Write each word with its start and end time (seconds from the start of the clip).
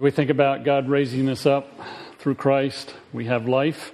We 0.00 0.12
think 0.12 0.30
about 0.30 0.62
God 0.62 0.88
raising 0.88 1.28
us 1.28 1.44
up 1.44 1.66
through 2.20 2.36
Christ. 2.36 2.94
We 3.12 3.24
have 3.24 3.48
life. 3.48 3.90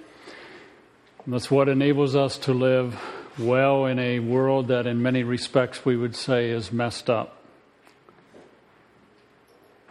And 1.25 1.33
that's 1.33 1.49
what 1.49 1.67
enables 1.67 2.15
us 2.15 2.37
to 2.39 2.53
live 2.53 3.01
well 3.39 3.87
in 3.87 3.97
a 3.97 4.19
world 4.19 4.67
that, 4.67 4.85
in 4.85 5.01
many 5.01 5.23
respects, 5.23 5.83
we 5.83 5.97
would 5.97 6.15
say 6.15 6.51
is 6.51 6.71
messed 6.71 7.09
up. 7.09 7.37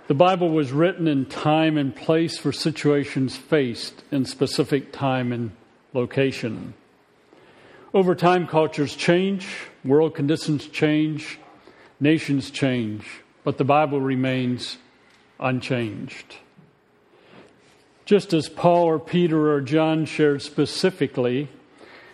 The 0.07 0.15
Bible 0.15 0.51
was 0.51 0.71
written 0.71 1.09
in 1.09 1.27
time 1.27 1.77
and 1.77 1.97
place 1.97 2.39
for 2.39 2.53
situations 2.53 3.35
faced 3.35 4.05
in 4.13 4.25
specific 4.25 4.93
time 4.93 5.33
and 5.33 5.51
location. 5.95 6.75
Over 7.93 8.15
time, 8.15 8.47
cultures 8.47 8.95
change, 8.95 9.49
world 9.85 10.15
conditions 10.15 10.69
change, 10.69 11.41
nations 11.99 12.53
change, 12.53 13.05
but 13.43 13.59
the 13.59 13.65
Bible 13.65 14.01
remains 14.01 14.77
unchanged. 15.39 16.37
Just 18.05 18.35
as 18.35 18.49
Paul 18.49 18.85
or 18.85 18.99
Peter 18.99 19.51
or 19.51 19.61
John 19.61 20.05
shared 20.05 20.43
specifically 20.43 21.49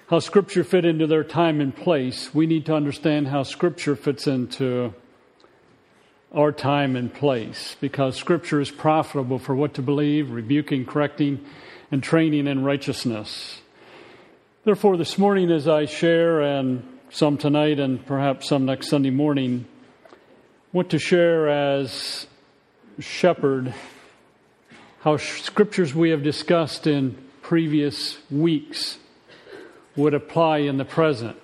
how 0.09 0.19
Scripture 0.19 0.65
fit 0.65 0.85
into 0.85 1.07
their 1.07 1.25
time 1.25 1.61
and 1.61 1.75
place, 1.75 2.35
we 2.35 2.47
need 2.47 2.67
to 2.67 2.75
understand 2.75 3.29
how 3.29 3.43
Scripture 3.43 3.97
fits 3.97 4.27
into 4.27 4.95
our 6.33 6.53
time 6.53 6.97
and 6.97 7.13
place 7.13 7.77
because 7.81 8.17
Scripture 8.17 8.61
is 8.61 8.71
profitable 8.71 9.39
for 9.39 9.55
what 9.55 9.75
to 9.75 9.83
believe, 9.83 10.31
rebuking, 10.31 10.85
correcting, 10.85 11.45
and 11.91 12.03
training 12.03 12.47
in 12.47 12.63
righteousness. 12.63 13.61
Therefore, 14.65 14.97
this 14.97 15.19
morning, 15.19 15.51
as 15.51 15.67
I 15.67 15.87
share, 15.87 16.41
and 16.41 16.87
some 17.11 17.37
tonight 17.37 17.81
and 17.81 18.05
perhaps 18.07 18.49
some 18.49 18.65
next 18.65 18.89
Sunday 18.89 19.11
morning, 19.11 19.67
I 20.13 20.17
want 20.73 20.91
to 20.91 20.99
share 20.99 21.49
as 21.49 22.27
shepherd 23.01 23.75
how 25.01 25.17
scriptures 25.17 25.95
we 25.95 26.11
have 26.11 26.23
discussed 26.23 26.87
in 26.87 27.17
previous 27.41 28.19
weeks 28.31 28.99
would 29.97 30.13
apply 30.13 30.59
in 30.59 30.77
the 30.77 30.85
present. 30.85 31.37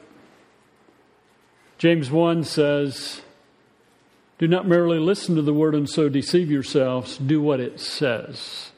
James 1.79 2.11
1 2.11 2.45
says, 2.45 3.23
Do 4.39 4.47
not 4.47 4.69
merely 4.69 4.99
listen 4.99 5.37
to 5.37 5.43
the 5.43 5.55
word 5.55 5.75
and 5.75 5.89
so 5.89 6.09
deceive 6.09 6.51
yourselves, 6.51 7.17
do 7.17 7.41
what 7.41 7.61
it 7.61 7.81
says. 7.81 8.73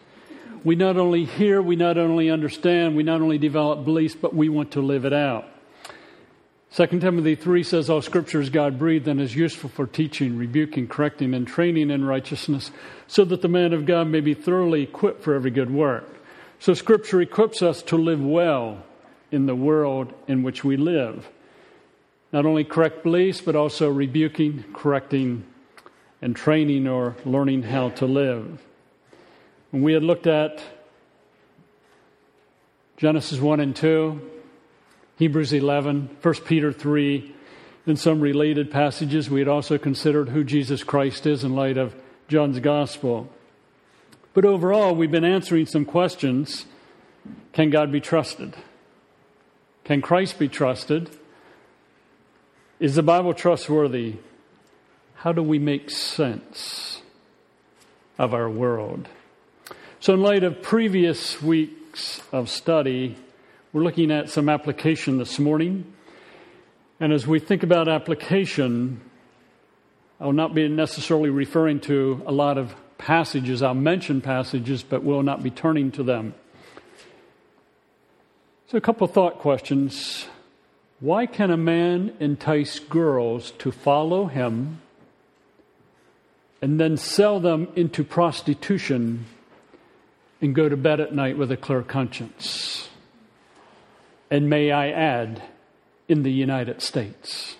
We 0.62 0.76
not 0.76 0.96
only 0.96 1.24
hear, 1.24 1.60
we 1.60 1.76
not 1.76 1.98
only 1.98 2.30
understand, 2.30 2.96
we 2.96 3.02
not 3.02 3.20
only 3.20 3.38
develop 3.38 3.84
beliefs, 3.84 4.16
but 4.20 4.34
we 4.34 4.48
want 4.48 4.72
to 4.72 4.80
live 4.80 5.04
it 5.04 5.12
out. 5.12 5.46
2 6.74 6.86
Timothy 7.00 7.34
3 7.34 7.62
says, 7.62 7.88
All 7.88 8.02
scripture 8.02 8.40
is 8.40 8.50
God 8.50 8.78
breathed 8.78 9.08
and 9.08 9.20
is 9.20 9.34
useful 9.34 9.70
for 9.70 9.86
teaching, 9.86 10.36
rebuking, 10.36 10.86
correcting, 10.86 11.32
and 11.32 11.46
training 11.46 11.90
in 11.90 12.04
righteousness, 12.04 12.70
so 13.06 13.24
that 13.24 13.40
the 13.40 13.48
man 13.48 13.72
of 13.72 13.86
God 13.86 14.08
may 14.08 14.20
be 14.20 14.34
thoroughly 14.34 14.82
equipped 14.82 15.22
for 15.22 15.34
every 15.34 15.50
good 15.50 15.70
work. 15.70 16.04
So, 16.60 16.74
scripture 16.74 17.20
equips 17.22 17.62
us 17.62 17.82
to 17.84 17.96
live 17.96 18.22
well 18.22 18.82
in 19.30 19.46
the 19.46 19.54
world 19.54 20.12
in 20.26 20.42
which 20.42 20.62
we 20.62 20.76
live. 20.76 21.28
Not 22.32 22.44
only 22.44 22.64
correct 22.64 23.02
beliefs, 23.02 23.40
but 23.40 23.56
also 23.56 23.88
rebuking, 23.88 24.64
correcting, 24.74 25.44
and 26.20 26.36
training 26.36 26.86
or 26.86 27.16
learning 27.24 27.62
how 27.62 27.90
to 27.90 28.06
live. 28.06 28.62
When 29.70 29.82
we 29.82 29.94
had 29.94 30.02
looked 30.02 30.26
at 30.26 30.62
Genesis 32.96 33.38
1 33.38 33.60
and 33.60 33.74
2, 33.74 34.20
Hebrews 35.18 35.52
11, 35.52 36.18
1 36.22 36.34
Peter 36.44 36.72
3, 36.72 37.34
and 37.86 37.98
some 37.98 38.20
related 38.20 38.70
passages. 38.70 39.28
We 39.28 39.40
had 39.40 39.48
also 39.48 39.76
considered 39.76 40.28
who 40.28 40.44
Jesus 40.44 40.84
Christ 40.84 41.26
is 41.26 41.42
in 41.42 41.56
light 41.56 41.76
of 41.76 41.96
John's 42.28 42.60
Gospel. 42.60 43.28
But 44.32 44.44
overall, 44.44 44.94
we've 44.94 45.10
been 45.10 45.24
answering 45.24 45.66
some 45.66 45.84
questions 45.84 46.66
Can 47.52 47.70
God 47.70 47.90
be 47.90 48.00
trusted? 48.00 48.54
Can 49.82 50.02
Christ 50.02 50.38
be 50.38 50.46
trusted? 50.46 51.10
Is 52.78 52.94
the 52.94 53.02
Bible 53.02 53.34
trustworthy? 53.34 54.18
How 55.16 55.32
do 55.32 55.42
we 55.42 55.58
make 55.58 55.90
sense 55.90 57.02
of 58.18 58.32
our 58.32 58.48
world? 58.48 59.08
So, 59.98 60.14
in 60.14 60.22
light 60.22 60.44
of 60.44 60.62
previous 60.62 61.42
weeks 61.42 62.20
of 62.30 62.48
study, 62.48 63.16
we're 63.72 63.82
looking 63.82 64.10
at 64.10 64.30
some 64.30 64.48
application 64.48 65.18
this 65.18 65.38
morning. 65.38 65.92
And 67.00 67.12
as 67.12 67.26
we 67.26 67.38
think 67.38 67.62
about 67.62 67.86
application, 67.86 69.02
I 70.18 70.24
will 70.24 70.32
not 70.32 70.54
be 70.54 70.66
necessarily 70.68 71.28
referring 71.28 71.80
to 71.80 72.22
a 72.26 72.32
lot 72.32 72.56
of 72.56 72.74
passages. 72.96 73.62
I'll 73.62 73.74
mention 73.74 74.22
passages, 74.22 74.82
but 74.82 75.04
will 75.04 75.22
not 75.22 75.42
be 75.42 75.50
turning 75.50 75.90
to 75.92 76.02
them. 76.02 76.34
So, 78.68 78.78
a 78.78 78.80
couple 78.80 79.06
thought 79.06 79.38
questions. 79.38 80.26
Why 81.00 81.26
can 81.26 81.50
a 81.50 81.56
man 81.58 82.16
entice 82.20 82.78
girls 82.78 83.50
to 83.58 83.70
follow 83.70 84.26
him 84.26 84.80
and 86.62 86.80
then 86.80 86.96
sell 86.96 87.38
them 87.38 87.68
into 87.76 88.02
prostitution 88.02 89.26
and 90.40 90.54
go 90.54 90.70
to 90.70 90.76
bed 90.76 91.00
at 91.00 91.14
night 91.14 91.36
with 91.36 91.52
a 91.52 91.56
clear 91.56 91.82
conscience? 91.82 92.87
And 94.30 94.48
may 94.48 94.70
I 94.70 94.90
add, 94.90 95.42
in 96.08 96.22
the 96.22 96.32
United 96.32 96.80
States. 96.80 97.56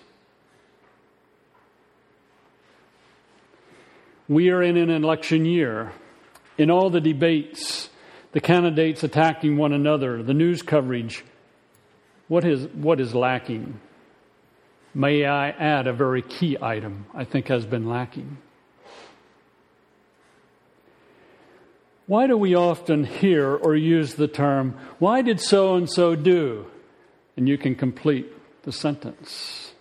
We 4.27 4.49
are 4.49 4.61
in 4.61 4.75
an 4.77 4.89
election 4.89 5.45
year. 5.45 5.93
In 6.57 6.69
all 6.69 6.89
the 6.89 6.99
debates, 6.99 7.89
the 8.31 8.41
candidates 8.41 9.03
attacking 9.03 9.55
one 9.55 9.71
another, 9.71 10.21
the 10.21 10.33
news 10.33 10.61
coverage, 10.61 11.23
what 12.27 12.43
is, 12.43 12.67
what 12.73 12.99
is 12.99 13.15
lacking? 13.15 13.79
May 14.93 15.25
I 15.25 15.49
add 15.49 15.87
a 15.87 15.93
very 15.93 16.21
key 16.21 16.57
item 16.61 17.05
I 17.13 17.23
think 17.23 17.47
has 17.47 17.65
been 17.65 17.87
lacking? 17.87 18.37
Why 22.09 22.25
do 22.25 22.35
we 22.35 22.55
often 22.55 23.03
hear 23.03 23.55
or 23.55 23.75
use 23.75 24.15
the 24.15 24.27
term, 24.27 24.75
why 24.97 25.21
did 25.21 25.39
so 25.39 25.75
and 25.75 25.87
so 25.87 26.15
do? 26.15 26.65
And 27.37 27.47
you 27.47 27.55
can 27.55 27.75
complete 27.75 28.25
the 28.63 28.71
sentence. 28.71 29.73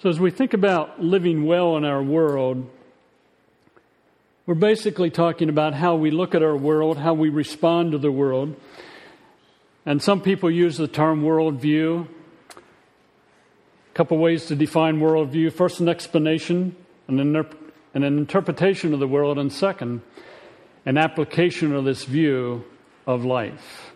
So, 0.00 0.08
as 0.08 0.18
we 0.18 0.32
think 0.32 0.54
about 0.54 1.00
living 1.00 1.44
well 1.44 1.76
in 1.76 1.84
our 1.84 2.02
world, 2.02 2.68
we're 4.44 4.56
basically 4.56 5.10
talking 5.10 5.48
about 5.48 5.74
how 5.74 5.94
we 5.94 6.10
look 6.10 6.34
at 6.34 6.42
our 6.42 6.56
world, 6.56 6.98
how 6.98 7.14
we 7.14 7.28
respond 7.28 7.92
to 7.92 7.98
the 7.98 8.10
world. 8.10 8.56
And 9.86 10.02
some 10.02 10.20
people 10.20 10.50
use 10.50 10.78
the 10.78 10.88
term 10.88 11.22
worldview. 11.22 12.08
A 12.56 13.94
couple 13.94 14.18
ways 14.18 14.46
to 14.46 14.56
define 14.56 14.98
worldview 14.98 15.52
first, 15.52 15.78
an 15.78 15.88
explanation, 15.88 16.74
an 17.06 17.20
and 17.94 18.04
an 18.04 18.18
interpretation 18.18 18.92
of 18.92 19.00
the 19.00 19.08
world, 19.08 19.38
and 19.38 19.52
second, 19.52 20.02
an 20.84 20.96
application 20.96 21.74
of 21.74 21.84
this 21.84 22.04
view 22.04 22.64
of 23.06 23.24
life. 23.24 23.92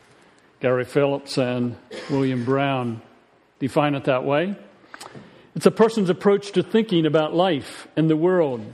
Gary 0.61 0.85
Phillips 0.85 1.39
and 1.39 1.77
William 2.11 2.45
Brown 2.45 3.03
define 3.59 3.95
it 3.95 4.05
that 4.05 4.25
way. 4.25 4.57
It's 5.55 5.67
a 5.67 5.71
person's 5.71 6.09
approach 6.09 6.53
to 6.53 6.63
thinking 6.63 7.05
about 7.05 7.35
life 7.35 7.87
and 7.97 8.09
the 8.09 8.17
world, 8.17 8.65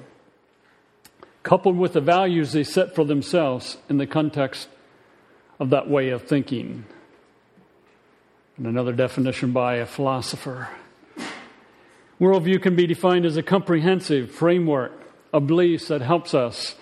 coupled 1.42 1.76
with 1.76 1.94
the 1.94 2.00
values 2.00 2.52
they 2.52 2.64
set 2.64 2.94
for 2.94 3.04
themselves 3.04 3.78
in 3.88 3.98
the 3.98 4.06
context 4.06 4.68
of 5.58 5.70
that 5.70 5.88
way 5.88 6.10
of 6.10 6.22
thinking. 6.22 6.84
And 8.56 8.66
another 8.66 8.92
definition 8.92 9.52
by 9.52 9.76
a 9.76 9.86
philosopher. 9.86 10.68
Worldview 12.20 12.60
can 12.60 12.74
be 12.74 12.86
defined 12.86 13.24
as 13.24 13.36
a 13.36 13.42
comprehensive 13.42 14.30
framework 14.30 14.97
of 15.32 15.46
beliefs 15.46 15.88
that 15.88 16.00
helps 16.00 16.34
us 16.34 16.74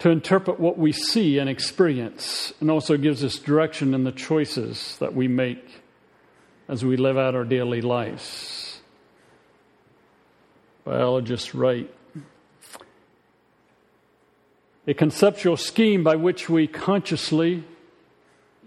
to 0.00 0.10
interpret 0.10 0.58
what 0.58 0.78
we 0.78 0.92
see 0.92 1.38
and 1.38 1.48
experience, 1.50 2.54
and 2.60 2.70
also 2.70 2.96
gives 2.96 3.22
us 3.22 3.38
direction 3.38 3.92
in 3.92 4.04
the 4.04 4.12
choices 4.12 4.96
that 4.98 5.14
we 5.14 5.28
make 5.28 5.82
as 6.68 6.84
we 6.84 6.96
live 6.96 7.18
out 7.18 7.34
our 7.34 7.44
daily 7.44 7.82
lives. 7.82 8.80
Biologists 10.84 11.54
write 11.54 11.92
a 14.86 14.94
conceptual 14.94 15.58
scheme 15.58 16.02
by 16.02 16.16
which 16.16 16.48
we 16.48 16.66
consciously 16.66 17.62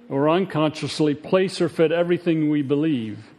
or 0.09 0.29
unconsciously 0.29 1.15
place 1.15 1.59
or 1.59 1.67
fit 1.67 1.91
everything 1.91 2.49
we 2.49 2.61
believe 2.61 3.31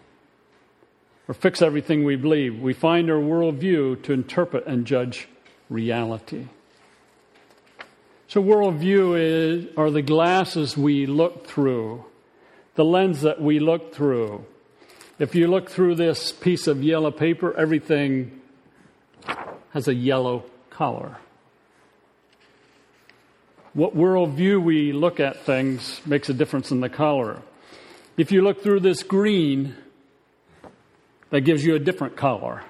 or 1.28 1.34
fix 1.34 1.62
everything 1.62 2.04
we 2.04 2.16
believe. 2.16 2.60
We 2.60 2.72
find 2.72 3.08
our 3.10 3.20
worldview 3.20 4.02
to 4.02 4.12
interpret 4.12 4.66
and 4.66 4.84
judge 4.84 5.28
reality. 5.68 6.46
So, 8.28 8.42
worldview 8.42 9.18
is, 9.18 9.66
are 9.76 9.90
the 9.90 10.02
glasses 10.02 10.76
we 10.76 11.06
look 11.06 11.46
through, 11.46 12.04
the 12.74 12.84
lens 12.84 13.22
that 13.22 13.40
we 13.40 13.60
look 13.60 13.94
through. 13.94 14.44
If 15.18 15.34
you 15.34 15.46
look 15.46 15.70
through 15.70 15.94
this 15.94 16.32
piece 16.32 16.66
of 16.66 16.82
yellow 16.82 17.12
paper, 17.12 17.56
everything 17.56 18.40
has 19.70 19.86
a 19.86 19.94
yellow 19.94 20.44
color. 20.70 21.18
What 23.74 23.96
worldview 23.96 24.62
we 24.62 24.92
look 24.92 25.20
at 25.20 25.44
things 25.44 26.00
makes 26.06 26.28
a 26.28 26.34
difference 26.34 26.70
in 26.70 26.80
the 26.80 26.88
color. 26.88 27.42
If 28.16 28.30
you 28.30 28.42
look 28.42 28.62
through 28.62 28.80
this 28.80 29.02
green, 29.02 29.76
that 31.30 31.40
gives 31.40 31.64
you 31.64 31.74
a 31.74 31.80
different 31.80 32.16
color. 32.16 32.62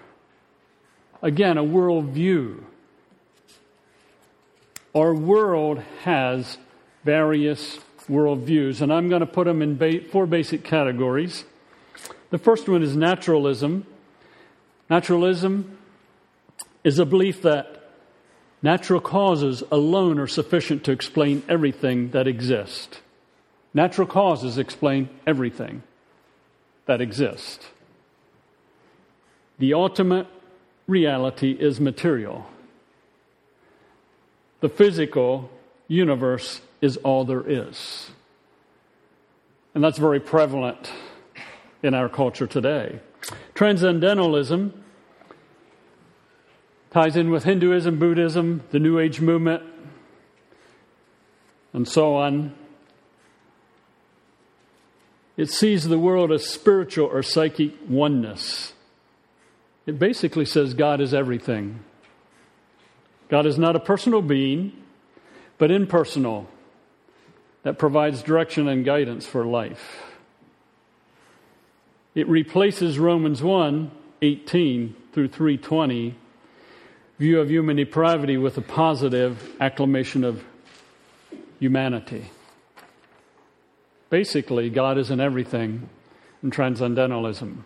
Again, 1.20 1.58
a 1.58 1.62
worldview. 1.62 2.64
Our 4.94 5.12
world 5.12 5.82
has 6.02 6.58
various 7.04 7.78
worldviews, 8.08 8.80
and 8.80 8.92
I'm 8.92 9.08
going 9.08 9.20
to 9.20 9.26
put 9.26 9.46
them 9.46 9.60
in 9.60 9.76
ba- 9.76 10.02
four 10.02 10.26
basic 10.26 10.62
categories. 10.62 11.44
The 12.30 12.38
first 12.38 12.68
one 12.68 12.82
is 12.82 12.96
naturalism. 12.96 13.86
Naturalism 14.88 15.78
is 16.84 16.98
a 16.98 17.06
belief 17.06 17.42
that 17.42 17.90
natural 18.62 19.00
causes 19.00 19.64
alone 19.72 20.18
are 20.20 20.26
sufficient 20.26 20.84
to 20.84 20.92
explain 20.92 21.42
everything 21.48 22.10
that 22.10 22.28
exists. 22.28 23.00
Natural 23.72 24.06
causes 24.06 24.58
explain 24.58 25.08
everything 25.26 25.82
that 26.86 27.00
exists. 27.00 27.66
The 29.58 29.74
ultimate 29.74 30.28
reality 30.86 31.52
is 31.52 31.80
material. 31.80 32.46
The 34.64 34.70
physical 34.70 35.50
universe 35.88 36.62
is 36.80 36.96
all 36.96 37.26
there 37.26 37.44
is. 37.46 38.10
And 39.74 39.84
that's 39.84 39.98
very 39.98 40.20
prevalent 40.20 40.90
in 41.82 41.92
our 41.92 42.08
culture 42.08 42.46
today. 42.46 43.00
Transcendentalism 43.54 44.82
ties 46.90 47.14
in 47.14 47.30
with 47.30 47.44
Hinduism, 47.44 47.98
Buddhism, 47.98 48.62
the 48.70 48.78
New 48.78 48.98
Age 48.98 49.20
movement, 49.20 49.62
and 51.74 51.86
so 51.86 52.14
on. 52.14 52.54
It 55.36 55.50
sees 55.50 55.84
the 55.84 55.98
world 55.98 56.32
as 56.32 56.46
spiritual 56.46 57.08
or 57.08 57.22
psychic 57.22 57.74
oneness. 57.86 58.72
It 59.84 59.98
basically 59.98 60.46
says 60.46 60.72
God 60.72 61.02
is 61.02 61.12
everything. 61.12 61.84
God 63.28 63.46
is 63.46 63.58
not 63.58 63.76
a 63.76 63.80
personal 63.80 64.22
being, 64.22 64.72
but 65.58 65.70
impersonal 65.70 66.48
that 67.62 67.78
provides 67.78 68.22
direction 68.22 68.68
and 68.68 68.84
guidance 68.84 69.26
for 69.26 69.44
life. 69.44 70.02
It 72.14 72.28
replaces 72.28 72.98
Romans 72.98 73.42
1 73.42 73.90
18 74.22 74.96
through 75.12 75.28
320 75.28 76.16
view 77.18 77.40
of 77.40 77.50
human 77.50 77.76
depravity 77.76 78.36
with 78.36 78.56
a 78.56 78.62
positive 78.62 79.54
acclamation 79.60 80.24
of 80.24 80.44
humanity. 81.58 82.30
Basically, 84.10 84.70
God 84.70 84.98
is 84.98 85.10
in 85.10 85.20
everything 85.20 85.88
in 86.42 86.50
transcendentalism. 86.50 87.64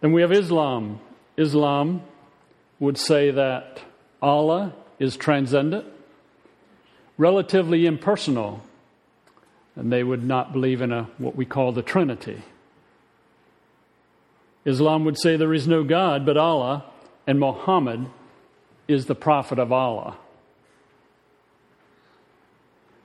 Then 0.00 0.12
we 0.12 0.22
have 0.22 0.32
Islam. 0.32 1.00
Islam 1.36 2.02
would 2.80 2.98
say 2.98 3.30
that 3.30 3.80
Allah 4.20 4.74
is 4.98 5.16
transcendent, 5.16 5.86
relatively 7.16 7.86
impersonal, 7.86 8.62
and 9.76 9.92
they 9.92 10.02
would 10.02 10.24
not 10.24 10.52
believe 10.52 10.80
in 10.80 10.92
a 10.92 11.04
what 11.18 11.36
we 11.36 11.44
call 11.44 11.72
the 11.72 11.82
Trinity. 11.82 12.42
Islam 14.64 15.04
would 15.04 15.18
say 15.18 15.36
there 15.36 15.54
is 15.54 15.68
no 15.68 15.84
God 15.84 16.24
but 16.24 16.36
Allah, 16.36 16.84
and 17.26 17.38
Muhammad 17.38 18.06
is 18.88 19.06
the 19.06 19.14
prophet 19.14 19.58
of 19.58 19.72
Allah. 19.72 20.16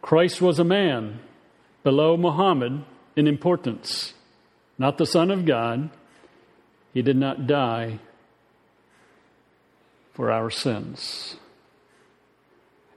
Christ 0.01 0.42
was 0.42 0.60
a 0.60 0.63
man 0.63 1.19
below 1.83 2.18
Muhammad 2.18 2.83
in 3.16 3.27
importance, 3.27 4.13
not 4.77 4.98
the 4.98 5.06
Son 5.06 5.30
of 5.30 5.45
God. 5.45 5.89
He 6.94 7.01
did 7.01 7.18
not 7.18 7.45
die 7.45 8.00
for 10.19 10.33
our 10.33 10.50
sins. 10.50 11.38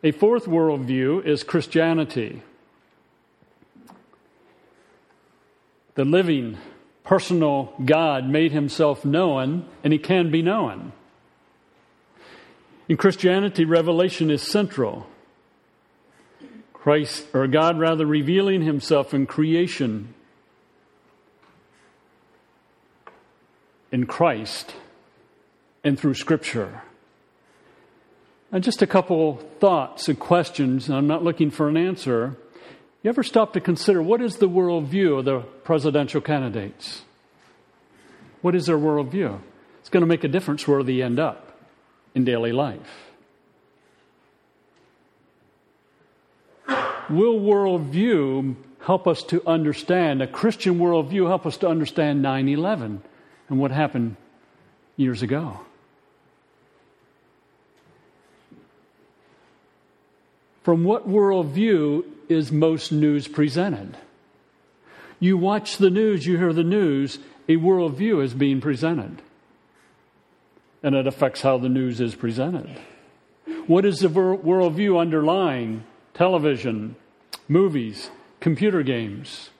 A 0.02 0.10
fourth 0.10 0.46
worldview 0.46 1.24
is 1.24 1.44
Christianity. 1.44 2.42
The 5.94 6.04
living, 6.04 6.58
personal 7.04 7.74
God 7.84 8.28
made 8.28 8.50
himself 8.50 9.04
known, 9.04 9.66
and 9.84 9.92
he 9.92 10.00
can 10.00 10.32
be 10.32 10.42
known. 10.42 10.92
In 12.88 12.96
Christianity, 12.96 13.64
revelation 13.64 14.28
is 14.28 14.42
central. 14.42 15.06
Christ, 16.72 17.28
or 17.32 17.46
God 17.46 17.78
rather, 17.78 18.04
revealing 18.04 18.62
himself 18.62 19.14
in 19.14 19.26
creation 19.26 20.12
in 23.92 24.06
Christ 24.06 24.74
and 25.84 25.96
through 25.96 26.14
Scripture. 26.14 26.82
And 28.52 28.62
just 28.62 28.82
a 28.82 28.87
couple 28.87 29.37
thoughts 29.60 30.08
and 30.08 30.20
questions, 30.20 30.87
and 30.87 30.96
I'm 30.96 31.06
not 31.06 31.25
looking 31.25 31.50
for 31.50 31.69
an 31.69 31.78
answer. 31.78 32.37
You 33.02 33.08
ever 33.08 33.22
stop 33.22 33.54
to 33.54 33.60
consider 33.60 34.02
what 34.02 34.20
is 34.20 34.37
the 34.37 34.49
worldview 34.49 35.19
of 35.19 35.25
the 35.25 35.40
presidential 35.64 36.20
candidates? 36.20 37.02
What 38.43 38.54
is 38.54 38.66
their 38.66 38.76
worldview? 38.76 39.40
It's 39.81 39.88
going 39.88 40.02
to 40.02 40.06
make 40.06 40.22
a 40.22 40.28
difference 40.28 40.69
where 40.69 40.82
they 40.82 41.00
end 41.02 41.19
up 41.19 41.58
in 42.14 42.25
daily 42.25 42.52
life. 42.52 43.10
Will 47.08 47.40
worldview 47.40 48.55
help 48.84 49.08
us 49.08 49.22
to 49.25 49.43
understand, 49.46 50.20
a 50.20 50.26
Christian 50.26 50.78
worldview 50.78 51.26
help 51.26 51.46
us 51.46 51.56
to 51.58 51.69
understand 51.69 52.20
9 52.20 52.48
11 52.48 53.02
and 53.48 53.58
what 53.58 53.70
happened 53.70 54.16
years 54.96 55.22
ago? 55.22 55.60
From 60.62 60.84
what 60.84 61.08
worldview 61.08 62.04
is 62.28 62.52
most 62.52 62.92
news 62.92 63.26
presented? 63.26 63.96
You 65.18 65.36
watch 65.36 65.76
the 65.76 65.90
news, 65.90 66.26
you 66.26 66.36
hear 66.36 66.52
the 66.52 66.64
news, 66.64 67.18
a 67.48 67.56
worldview 67.56 68.22
is 68.24 68.34
being 68.34 68.60
presented. 68.60 69.22
And 70.82 70.94
it 70.94 71.06
affects 71.06 71.42
how 71.42 71.58
the 71.58 71.68
news 71.68 72.00
is 72.00 72.14
presented. 72.14 72.68
What 73.66 73.84
is 73.84 74.00
the 74.00 74.08
worldview 74.08 75.00
underlying 75.00 75.84
television, 76.14 76.96
movies, 77.48 78.10
computer 78.40 78.82
games? 78.82 79.50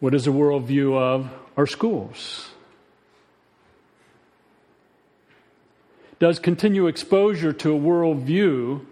What 0.00 0.14
is 0.14 0.24
the 0.24 0.32
worldview 0.32 0.96
of 0.96 1.30
our 1.56 1.66
schools? 1.66 2.50
Does 6.18 6.38
continued 6.38 6.88
exposure 6.88 7.52
to 7.52 7.76
a 7.76 7.78
worldview 7.78 8.84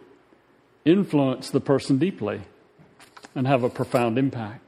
influence 0.85 1.51
the 1.51 1.61
person 1.61 1.99
deeply 1.99 2.43
and 3.35 3.47
have 3.47 3.63
a 3.63 3.71
profound 3.71 4.19
impact? 4.19 4.61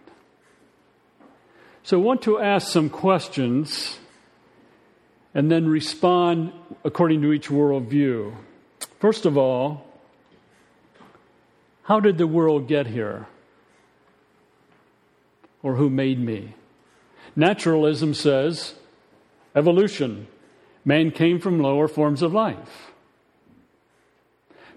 So, 1.82 2.00
I 2.00 2.02
want 2.02 2.22
to 2.22 2.40
ask 2.40 2.68
some 2.68 2.90
questions 2.90 3.98
and 5.34 5.50
then 5.50 5.68
respond 5.68 6.52
according 6.82 7.20
to 7.22 7.32
each 7.32 7.48
worldview. 7.48 8.34
First 8.98 9.26
of 9.26 9.36
all, 9.36 9.86
how 11.82 12.00
did 12.00 12.16
the 12.16 12.26
world 12.26 12.66
get 12.66 12.86
here? 12.86 13.26
Or 15.62 15.76
who 15.76 15.90
made 15.90 16.18
me? 16.18 16.54
Naturalism 17.36 18.14
says 18.14 18.74
evolution. 19.54 20.26
Man 20.86 21.10
came 21.10 21.40
from 21.40 21.58
lower 21.58 21.88
forms 21.88 22.22
of 22.22 22.32
life. 22.32 22.92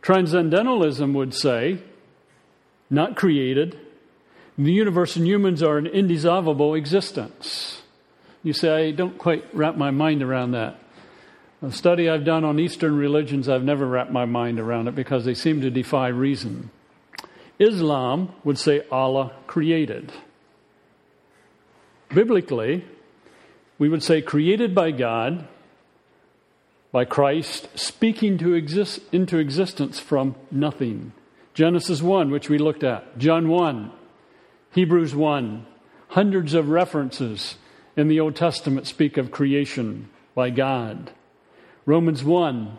Transcendentalism 0.02 1.14
would 1.14 1.36
say, 1.36 1.80
not 2.90 3.16
created. 3.16 3.78
The 4.58 4.72
universe 4.74 5.16
and 5.16 5.28
humans 5.28 5.62
are 5.62 5.78
an 5.78 5.86
indissoluble 5.86 6.74
existence. 6.74 7.84
You 8.44 8.54
say, 8.54 8.88
I 8.88 8.92
don't 8.92 9.20
quite 9.20 9.46
wrap 9.54 9.76
my 9.76 9.92
mind 9.92 10.24
around 10.24 10.52
that. 10.52 10.80
A 11.62 11.72
study 11.72 12.10
I've 12.10 12.26
done 12.26 12.44
on 12.44 12.60
Eastern 12.60 12.98
religions, 12.98 13.48
I've 13.48 13.64
never 13.64 13.86
wrapped 13.86 14.12
my 14.12 14.26
mind 14.26 14.60
around 14.60 14.88
it 14.88 14.96
because 14.96 15.26
they 15.26 15.36
seem 15.36 15.62
to 15.62 15.70
defy 15.70 16.08
reason. 16.08 16.72
Islam 17.60 18.34
would 18.44 18.58
say 18.58 18.82
Allah 18.90 19.34
created. 19.46 20.12
Biblically, 22.08 22.86
we 23.78 23.90
would 23.90 24.02
say 24.02 24.22
created 24.22 24.74
by 24.74 24.92
God, 24.92 25.48
by 26.92 27.06
Christ 27.06 27.68
speaking 27.76 28.38
to 28.40 28.54
exist, 28.54 29.00
into 29.12 29.38
existence 29.38 30.00
from 30.00 30.36
nothing. 30.52 31.14
Genesis 31.54 32.02
1, 32.02 32.32
which 32.32 32.50
we 32.50 32.58
looked 32.58 32.84
at, 32.84 33.18
John 33.18 33.48
1, 33.50 33.92
Hebrews 34.72 35.16
1, 35.16 35.66
hundreds 36.10 36.54
of 36.54 36.70
references 36.70 37.56
in 37.96 38.08
the 38.08 38.20
Old 38.20 38.36
Testament 38.36 38.88
speak 38.88 39.18
of 39.18 39.32
creation 39.32 40.10
by 40.34 40.50
God. 40.50 41.12
Romans 41.86 42.24
1 42.24 42.78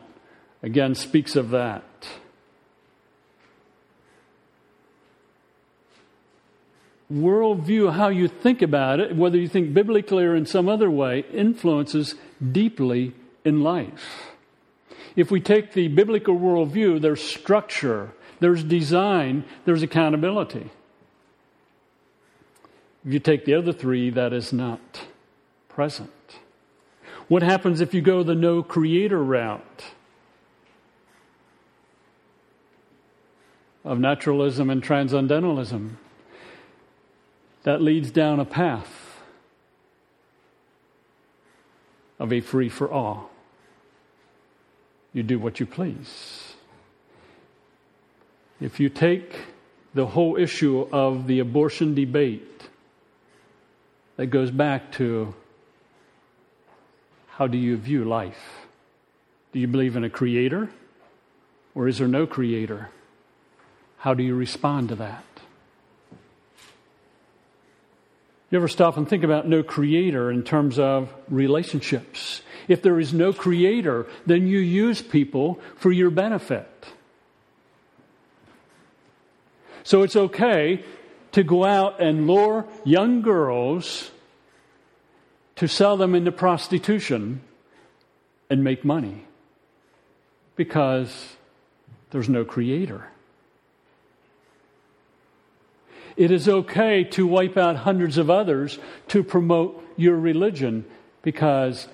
again 0.62 0.94
speaks 0.94 1.36
of 1.36 1.50
that. 1.50 1.84
Worldview, 7.12 7.92
how 7.92 8.08
you 8.08 8.28
think 8.28 8.62
about 8.62 9.00
it, 9.00 9.16
whether 9.16 9.36
you 9.36 9.48
think 9.48 9.74
biblically 9.74 10.24
or 10.24 10.36
in 10.36 10.46
some 10.46 10.68
other 10.68 10.88
way, 10.88 11.24
influences 11.32 12.14
deeply 12.52 13.14
in 13.44 13.62
life. 13.62 14.32
If 15.16 15.30
we 15.30 15.40
take 15.40 15.72
the 15.72 15.88
biblical 15.88 16.38
worldview, 16.38 17.00
there's 17.00 17.22
structure, 17.22 18.12
there's 18.38 18.62
design, 18.62 19.44
there's 19.64 19.82
accountability. 19.82 20.70
If 23.04 23.12
you 23.12 23.18
take 23.18 23.44
the 23.44 23.54
other 23.54 23.72
three, 23.72 24.10
that 24.10 24.32
is 24.32 24.52
not 24.52 25.06
present. 25.68 26.10
What 27.28 27.42
happens 27.42 27.80
if 27.80 27.94
you 27.94 28.02
go 28.02 28.22
the 28.22 28.34
no 28.34 28.62
creator 28.62 29.22
route 29.22 29.84
of 33.84 33.98
naturalism 33.98 34.68
and 34.68 34.82
transcendentalism? 34.82 35.98
That 37.62 37.82
leads 37.82 38.10
down 38.10 38.40
a 38.40 38.44
path 38.44 38.99
of 42.20 42.32
a 42.32 42.40
free 42.40 42.68
for 42.68 42.88
all. 42.88 43.30
You 45.12 45.24
do 45.24 45.40
what 45.40 45.58
you 45.58 45.66
please. 45.66 46.52
If 48.60 48.78
you 48.78 48.90
take 48.90 49.34
the 49.94 50.06
whole 50.06 50.36
issue 50.36 50.86
of 50.92 51.26
the 51.26 51.40
abortion 51.40 51.94
debate, 51.94 52.68
that 54.16 54.26
goes 54.26 54.50
back 54.50 54.92
to 54.92 55.34
how 57.30 57.46
do 57.46 57.56
you 57.56 57.78
view 57.78 58.04
life? 58.04 58.66
Do 59.52 59.58
you 59.58 59.66
believe 59.66 59.96
in 59.96 60.04
a 60.04 60.10
creator 60.10 60.68
or 61.74 61.88
is 61.88 61.98
there 61.98 62.06
no 62.06 62.26
creator? 62.26 62.90
How 63.96 64.12
do 64.12 64.22
you 64.22 64.34
respond 64.34 64.90
to 64.90 64.94
that? 64.96 65.24
You 68.50 68.58
ever 68.58 68.68
stop 68.68 68.96
and 68.96 69.08
think 69.08 69.22
about 69.22 69.46
no 69.48 69.62
creator 69.62 70.30
in 70.30 70.42
terms 70.42 70.78
of 70.78 71.14
relationships? 71.28 72.42
If 72.66 72.82
there 72.82 72.98
is 72.98 73.14
no 73.14 73.32
creator, 73.32 74.06
then 74.26 74.48
you 74.48 74.58
use 74.58 75.00
people 75.00 75.60
for 75.76 75.92
your 75.92 76.10
benefit. 76.10 76.68
So 79.84 80.02
it's 80.02 80.16
okay 80.16 80.84
to 81.32 81.44
go 81.44 81.64
out 81.64 82.00
and 82.02 82.26
lure 82.26 82.66
young 82.84 83.22
girls 83.22 84.10
to 85.56 85.68
sell 85.68 85.96
them 85.96 86.14
into 86.14 86.32
prostitution 86.32 87.42
and 88.48 88.64
make 88.64 88.84
money 88.84 89.26
because 90.56 91.36
there's 92.10 92.28
no 92.28 92.44
creator. 92.44 93.10
It 96.20 96.30
is 96.30 96.50
okay 96.50 97.02
to 97.16 97.26
wipe 97.26 97.56
out 97.56 97.76
hundreds 97.76 98.18
of 98.18 98.28
others 98.28 98.78
to 99.08 99.24
promote 99.24 99.82
your 99.96 100.16
religion 100.16 100.84
because 101.22 101.88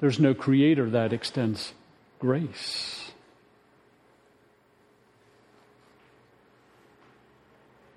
there's 0.00 0.18
no 0.18 0.34
creator 0.34 0.90
that 0.90 1.12
extends 1.12 1.72
grace. 2.18 3.12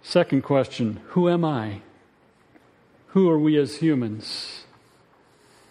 Second 0.04 0.44
question 0.44 1.00
Who 1.08 1.28
am 1.28 1.44
I? 1.44 1.82
Who 3.08 3.28
are 3.28 3.40
we 3.40 3.58
as 3.58 3.78
humans? 3.78 4.64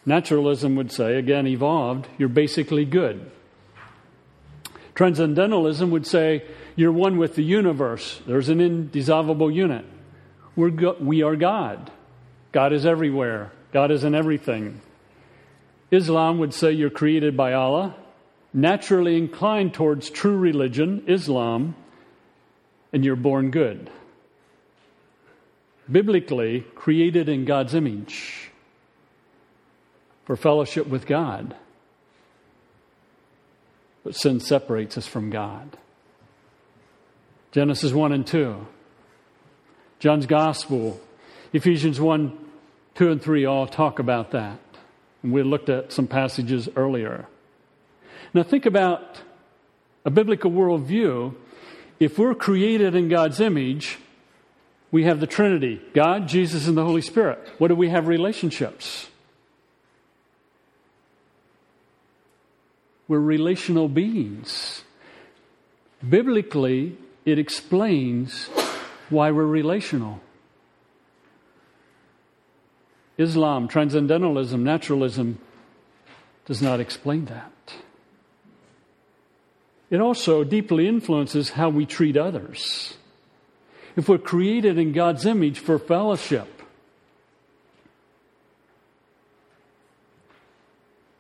Naturalism 0.05 0.75
would 0.75 0.91
say, 0.91 1.15
again, 1.15 1.47
evolved, 1.47 2.09
you're 2.19 2.29
basically 2.29 2.87
good. 2.87 3.31
Transcendentalism 4.97 5.93
would 5.93 6.09
say, 6.09 6.43
you're 6.77 6.93
one 6.93 7.17
with 7.17 7.35
the 7.35 7.43
universe. 7.43 8.21
There's 8.27 8.49
an 8.51 8.61
indissoluble 8.61 9.51
unit. 9.51 9.85
We're 10.55 10.71
go- 10.71 10.97
we 11.01 11.23
are 11.23 11.37
God. 11.37 11.91
God 12.53 12.73
is 12.73 12.87
everywhere, 12.87 13.51
God 13.73 13.91
is 13.91 14.05
in 14.05 14.15
everything. 14.15 14.81
Islam 15.91 16.39
would 16.39 16.55
say 16.55 16.73
you're 16.73 16.91
created 16.91 17.37
by 17.37 17.53
Allah, 17.53 17.95
naturally 18.53 19.17
inclined 19.17 19.75
towards 19.75 20.11
true 20.11 20.37
religion, 20.37 21.05
Islam, 21.07 21.75
and 22.93 23.05
you're 23.05 23.17
born 23.17 23.51
good. 23.51 23.91
Biblically, 25.91 26.63
created 26.75 27.29
in 27.29 27.45
God's 27.45 27.75
image 27.75 28.51
for 30.25 30.35
fellowship 30.35 30.89
with 30.89 31.07
God. 31.07 31.55
But 34.03 34.17
sin 34.17 34.41
separates 34.41 34.99
us 34.99 35.07
from 35.07 35.31
God. 35.31 35.77
Genesis 37.57 37.91
1 37.91 38.13
and 38.13 38.27
2. 38.27 38.67
John's 39.99 40.27
Gospel, 40.27 41.01
Ephesians 41.55 41.99
1, 41.99 42.37
2, 42.97 43.11
and 43.11 43.23
3 43.23 43.47
all 43.47 43.67
talk 43.67 43.99
about 43.99 44.33
that. 44.33 44.61
And 45.23 45.33
we 45.33 45.43
looked 45.43 45.71
at 45.71 45.91
some 45.91 46.07
passages 46.07 46.69
earlier. 46.77 47.27
Now, 48.35 48.43
think 48.43 48.67
about 48.67 49.23
a 50.05 50.11
biblical 50.11 50.51
worldview. 50.51 51.35
If 51.99 52.19
we're 52.19 52.35
created 52.35 52.95
in 52.95 53.09
God's 53.09 53.41
image, 53.41 54.01
we 54.91 55.05
have 55.05 55.21
the 55.21 55.27
Trinity 55.27 55.81
God, 55.95 56.29
Jesus, 56.29 56.69
and 56.69 56.77
the 56.77 56.85
Holy 56.85 57.01
Spirit. 57.01 57.39
What 57.57 57.69
do 57.69 57.75
we 57.75 57.89
have 57.89 58.07
relationships? 58.07 59.09
We're 63.09 63.19
relational 63.19 63.89
beings. 63.89 64.83
Biblically, 66.07 66.99
it 67.27 67.41
explains 67.41 68.47
why 69.11 69.33
we're 69.33 69.45
relational. 69.45 70.21
Islam, 73.19 73.67
transcendentalism, 73.67 74.63
naturalism 74.63 75.39
does 76.45 76.63
not 76.63 76.79
explain 76.79 77.25
that. 77.25 77.53
It 79.91 80.01
also 80.01 80.45
deeply 80.45 80.87
influences 80.87 81.51
how 81.51 81.69
we 81.69 81.85
treat 81.85 82.17
others. 82.17 82.97
If 83.97 84.09
we're 84.09 84.19
created 84.19 84.79
in 84.79 84.93
God's 84.93 85.27
image 85.27 85.59
for 85.59 85.79
fellowship, 85.79 86.63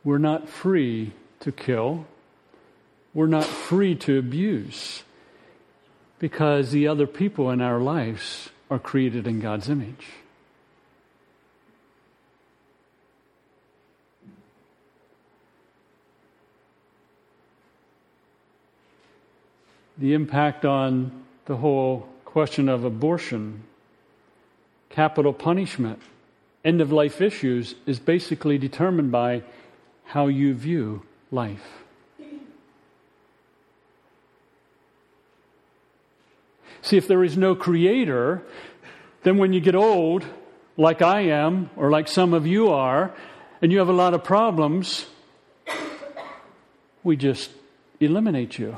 we're 0.05 0.19
not 0.19 0.49
free 0.49 1.13
to 1.41 1.51
kill. 1.51 2.07
We're 3.15 3.27
not 3.27 3.45
free 3.45 3.95
to 3.97 4.19
abuse 4.19 5.03
because 6.19 6.71
the 6.71 6.89
other 6.89 7.07
people 7.07 7.51
in 7.51 7.61
our 7.61 7.81
lives 7.81 8.51
are 8.71 8.79
created 8.79 9.27
in 9.27 9.41
God's 9.41 9.69
image. 9.69 10.07
The 19.99 20.13
impact 20.13 20.65
on 20.65 21.25
the 21.47 21.57
whole 21.57 22.09
question 22.25 22.69
of 22.69 22.85
abortion, 22.85 23.63
capital 24.91 25.33
punishment, 25.33 26.03
end 26.65 26.81
of 26.81 26.93
life 26.93 27.21
issues 27.23 27.75
is 27.87 27.99
basically 27.99 28.59
determined 28.59 29.11
by 29.11 29.43
how 30.05 30.27
you 30.27 30.53
view 30.53 31.03
life. 31.31 31.86
See, 36.87 36.97
if 36.97 37.09
there 37.09 37.25
is 37.25 37.37
no 37.37 37.57
creator, 37.57 38.43
then 39.25 39.39
when 39.39 39.53
you 39.53 39.59
get 39.59 39.75
old, 39.75 40.25
like 40.77 41.03
I 41.03 41.23
am, 41.23 41.69
or 41.75 41.91
like 41.91 42.07
some 42.07 42.33
of 42.33 42.47
you 42.47 42.69
are, 42.69 43.13
and 43.61 43.73
you 43.73 43.81
have 43.81 43.89
a 43.89 43.93
lot 43.93 44.15
of 44.15 44.23
problems, 44.23 45.07
we 47.03 47.17
just 47.17 47.51
eliminate 47.99 48.57
you. 48.57 48.77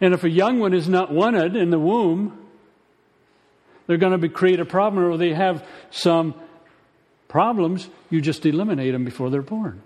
And 0.00 0.14
if 0.14 0.22
a 0.22 0.30
young 0.30 0.60
one 0.60 0.74
is 0.74 0.88
not 0.88 1.12
wanted 1.12 1.56
in 1.56 1.70
the 1.70 1.80
womb, 1.80 2.46
they're 3.88 3.96
going 3.96 4.12
to 4.12 4.18
be, 4.18 4.28
create 4.28 4.60
a 4.60 4.64
problem 4.64 5.04
or 5.04 5.16
they 5.16 5.34
have 5.34 5.66
some 5.90 6.36
problems, 7.26 7.88
you 8.10 8.20
just 8.20 8.46
eliminate 8.46 8.92
them 8.92 9.04
before 9.04 9.28
they're 9.28 9.42
born. 9.42 9.82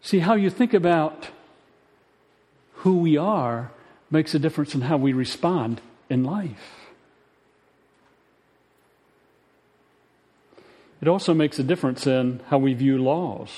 See, 0.00 0.20
how 0.20 0.36
you 0.36 0.48
think 0.48 0.72
about 0.72 1.28
who 2.86 2.98
we 2.98 3.16
are 3.16 3.72
makes 4.12 4.32
a 4.32 4.38
difference 4.38 4.72
in 4.72 4.82
how 4.82 4.96
we 4.96 5.12
respond 5.12 5.80
in 6.08 6.22
life. 6.22 6.86
It 11.02 11.08
also 11.08 11.34
makes 11.34 11.58
a 11.58 11.64
difference 11.64 12.06
in 12.06 12.40
how 12.46 12.58
we 12.58 12.74
view 12.74 12.96
laws. 12.98 13.50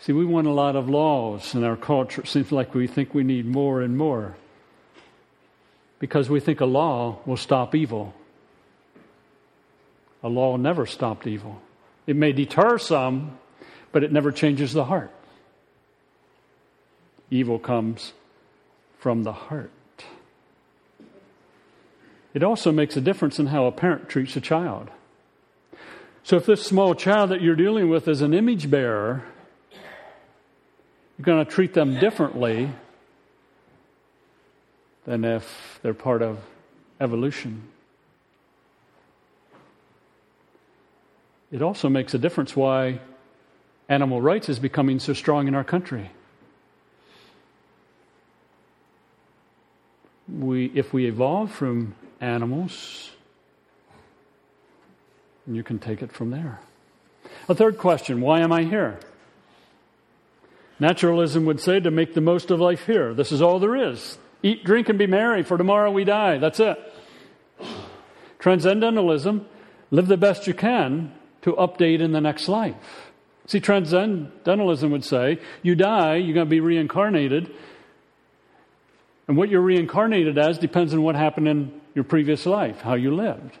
See, 0.00 0.12
we 0.12 0.26
want 0.26 0.46
a 0.46 0.52
lot 0.52 0.76
of 0.76 0.90
laws 0.90 1.54
in 1.54 1.64
our 1.64 1.76
culture. 1.76 2.20
It 2.20 2.28
seems 2.28 2.52
like 2.52 2.74
we 2.74 2.86
think 2.86 3.14
we 3.14 3.24
need 3.24 3.46
more 3.46 3.80
and 3.80 3.96
more. 3.96 4.36
because 6.00 6.30
we 6.30 6.40
think 6.40 6.60
a 6.60 6.66
law 6.66 7.20
will 7.26 7.36
stop 7.36 7.74
evil. 7.74 8.14
A 10.22 10.28
law 10.28 10.56
never 10.56 10.86
stopped 10.86 11.26
evil. 11.26 11.60
It 12.06 12.16
may 12.16 12.32
deter 12.32 12.78
some, 12.78 13.38
but 13.92 14.02
it 14.02 14.10
never 14.10 14.32
changes 14.32 14.72
the 14.72 14.84
heart. 14.86 15.12
Evil 17.30 17.58
comes 17.58 18.12
from 18.98 19.22
the 19.22 19.32
heart. 19.32 19.70
It 22.34 22.42
also 22.42 22.70
makes 22.70 22.96
a 22.96 23.00
difference 23.00 23.38
in 23.38 23.46
how 23.46 23.66
a 23.66 23.72
parent 23.72 24.08
treats 24.08 24.36
a 24.36 24.40
child. 24.40 24.90
So, 26.22 26.36
if 26.36 26.46
this 26.46 26.62
small 26.62 26.94
child 26.94 27.30
that 27.30 27.40
you're 27.40 27.56
dealing 27.56 27.88
with 27.88 28.06
is 28.06 28.20
an 28.20 28.34
image 28.34 28.70
bearer, 28.70 29.24
you're 31.16 31.24
going 31.24 31.44
to 31.44 31.50
treat 31.50 31.74
them 31.74 31.98
differently 31.98 32.70
than 35.06 35.24
if 35.24 35.80
they're 35.82 35.94
part 35.94 36.22
of 36.22 36.38
evolution. 37.00 37.62
It 41.50 41.62
also 41.62 41.88
makes 41.88 42.14
a 42.14 42.18
difference 42.18 42.54
why 42.54 43.00
animal 43.88 44.20
rights 44.22 44.48
is 44.48 44.58
becoming 44.58 45.00
so 45.00 45.14
strong 45.14 45.48
in 45.48 45.54
our 45.54 45.64
country. 45.64 46.10
We, 50.38 50.66
if 50.74 50.92
we 50.92 51.06
evolve 51.06 51.50
from 51.50 51.94
animals, 52.20 53.10
you 55.46 55.62
can 55.62 55.78
take 55.78 56.02
it 56.02 56.12
from 56.12 56.30
there. 56.30 56.60
A 57.48 57.54
third 57.54 57.78
question 57.78 58.20
why 58.20 58.40
am 58.40 58.52
I 58.52 58.64
here? 58.64 59.00
Naturalism 60.78 61.44
would 61.44 61.60
say 61.60 61.78
to 61.80 61.90
make 61.90 62.14
the 62.14 62.20
most 62.20 62.50
of 62.50 62.60
life 62.60 62.86
here. 62.86 63.12
This 63.12 63.32
is 63.32 63.42
all 63.42 63.58
there 63.58 63.76
is. 63.76 64.18
Eat, 64.42 64.64
drink, 64.64 64.88
and 64.88 64.98
be 64.98 65.06
merry, 65.06 65.42
for 65.42 65.58
tomorrow 65.58 65.90
we 65.90 66.04
die. 66.04 66.38
That's 66.38 66.58
it. 66.58 66.78
Transcendentalism, 68.38 69.46
live 69.90 70.06
the 70.06 70.16
best 70.16 70.46
you 70.46 70.54
can 70.54 71.12
to 71.42 71.52
update 71.52 72.00
in 72.00 72.12
the 72.12 72.20
next 72.20 72.48
life. 72.48 73.10
See, 73.46 73.60
transcendentalism 73.60 74.90
would 74.90 75.04
say 75.04 75.38
you 75.62 75.74
die, 75.74 76.16
you're 76.16 76.34
going 76.34 76.46
to 76.46 76.50
be 76.50 76.60
reincarnated. 76.60 77.54
And 79.30 79.36
what 79.36 79.48
you're 79.48 79.60
reincarnated 79.60 80.38
as 80.38 80.58
depends 80.58 80.92
on 80.92 81.04
what 81.04 81.14
happened 81.14 81.46
in 81.46 81.80
your 81.94 82.02
previous 82.02 82.46
life, 82.46 82.80
how 82.80 82.94
you 82.94 83.14
lived. 83.14 83.56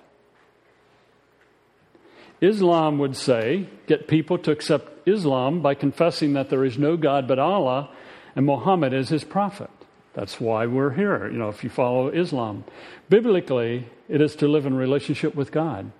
Islam 2.40 2.98
would 2.98 3.14
say 3.14 3.68
get 3.86 4.08
people 4.08 4.36
to 4.38 4.50
accept 4.50 5.06
Islam 5.06 5.62
by 5.62 5.74
confessing 5.74 6.32
that 6.32 6.50
there 6.50 6.64
is 6.64 6.76
no 6.76 6.96
God 6.96 7.28
but 7.28 7.38
Allah 7.38 7.88
and 8.34 8.44
Muhammad 8.44 8.92
is 8.92 9.10
his 9.10 9.22
prophet. 9.22 9.70
That's 10.12 10.40
why 10.40 10.66
we're 10.66 10.90
here, 10.90 11.30
you 11.30 11.38
know, 11.38 11.50
if 11.50 11.62
you 11.62 11.70
follow 11.70 12.08
Islam. 12.08 12.64
Biblically, 13.08 13.86
it 14.08 14.20
is 14.20 14.34
to 14.36 14.48
live 14.48 14.66
in 14.66 14.74
relationship 14.74 15.36
with 15.36 15.52
God, 15.52 15.92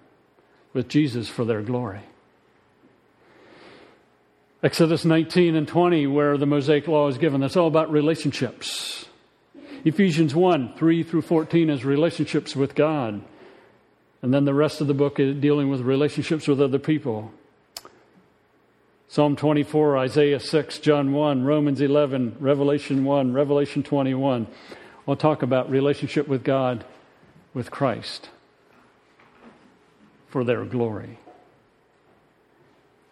with 0.72 0.88
Jesus 0.88 1.28
for 1.28 1.44
their 1.44 1.62
glory. 1.62 2.00
Exodus 4.64 5.04
19 5.04 5.54
and 5.54 5.68
20, 5.68 6.08
where 6.08 6.36
the 6.36 6.44
Mosaic 6.44 6.88
Law 6.88 7.06
is 7.06 7.18
given, 7.18 7.40
that's 7.40 7.56
all 7.56 7.68
about 7.68 7.92
relationships. 7.92 9.06
Ephesians 9.84 10.34
1, 10.34 10.74
3 10.76 11.02
through 11.02 11.22
14 11.22 11.70
is 11.70 11.84
relationships 11.84 12.54
with 12.54 12.74
God. 12.74 13.22
And 14.22 14.34
then 14.34 14.44
the 14.44 14.54
rest 14.54 14.80
of 14.80 14.86
the 14.86 14.94
book 14.94 15.18
is 15.18 15.36
dealing 15.36 15.70
with 15.70 15.80
relationships 15.80 16.46
with 16.46 16.60
other 16.60 16.78
people. 16.78 17.32
Psalm 19.08 19.34
24, 19.34 19.98
Isaiah 19.98 20.38
6, 20.38 20.78
John 20.78 21.12
1, 21.12 21.44
Romans 21.44 21.80
11, 21.80 22.36
Revelation 22.38 23.04
1, 23.04 23.32
Revelation 23.32 23.82
21. 23.82 24.46
I'll 25.08 25.16
talk 25.16 25.42
about 25.42 25.70
relationship 25.70 26.28
with 26.28 26.44
God, 26.44 26.84
with 27.54 27.70
Christ, 27.70 28.28
for 30.28 30.44
their 30.44 30.64
glory. 30.64 31.18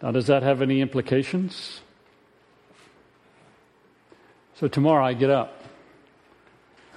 Now, 0.03 0.12
does 0.12 0.29
that 0.29 0.45
have 0.45 0.62
any 0.62 0.81
implications? 0.81 1.81
So, 4.55 4.69
tomorrow 4.69 5.05
I 5.05 5.14
get 5.14 5.31
up. 5.31 5.58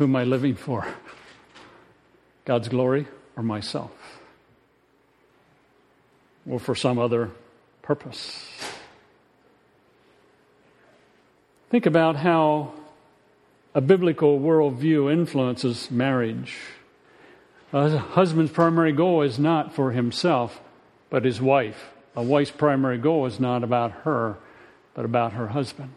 Who 0.01 0.07
am 0.07 0.15
I 0.15 0.23
living 0.23 0.55
for? 0.55 0.87
God's 2.43 2.69
glory 2.69 3.05
or 3.37 3.43
myself? 3.43 3.91
Or 6.49 6.57
for 6.57 6.73
some 6.73 6.97
other 6.97 7.29
purpose? 7.83 8.49
Think 11.69 11.85
about 11.85 12.15
how 12.15 12.73
a 13.75 13.81
biblical 13.81 14.39
worldview 14.39 15.13
influences 15.13 15.91
marriage. 15.91 16.57
A 17.71 17.95
husband's 17.99 18.51
primary 18.51 18.93
goal 18.93 19.21
is 19.21 19.37
not 19.37 19.75
for 19.75 19.91
himself, 19.91 20.59
but 21.11 21.25
his 21.25 21.39
wife. 21.39 21.91
A 22.15 22.23
wife's 22.23 22.49
primary 22.49 22.97
goal 22.97 23.27
is 23.27 23.39
not 23.39 23.63
about 23.63 23.91
her, 23.91 24.39
but 24.95 25.05
about 25.05 25.33
her 25.33 25.49
husband. 25.49 25.93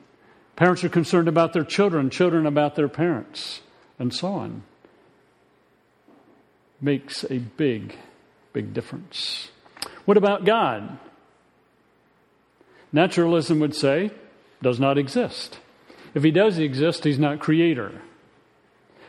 Parents 0.56 0.84
are 0.84 0.90
concerned 0.90 1.26
about 1.26 1.54
their 1.54 1.64
children, 1.64 2.10
children 2.10 2.44
about 2.44 2.74
their 2.74 2.88
parents, 2.88 3.62
and 3.98 4.14
so 4.14 4.28
on. 4.28 4.62
Makes 6.80 7.24
a 7.24 7.38
big, 7.38 7.96
big 8.52 8.74
difference. 8.74 9.50
What 10.04 10.16
about 10.16 10.44
God? 10.44 10.98
Naturalism 12.92 13.58
would 13.60 13.74
say, 13.74 14.10
does 14.62 14.78
not 14.78 14.98
exist. 14.98 15.58
If 16.14 16.22
he 16.22 16.30
does 16.30 16.58
exist, 16.58 17.04
he's 17.04 17.18
not 17.18 17.40
creator. 17.40 18.00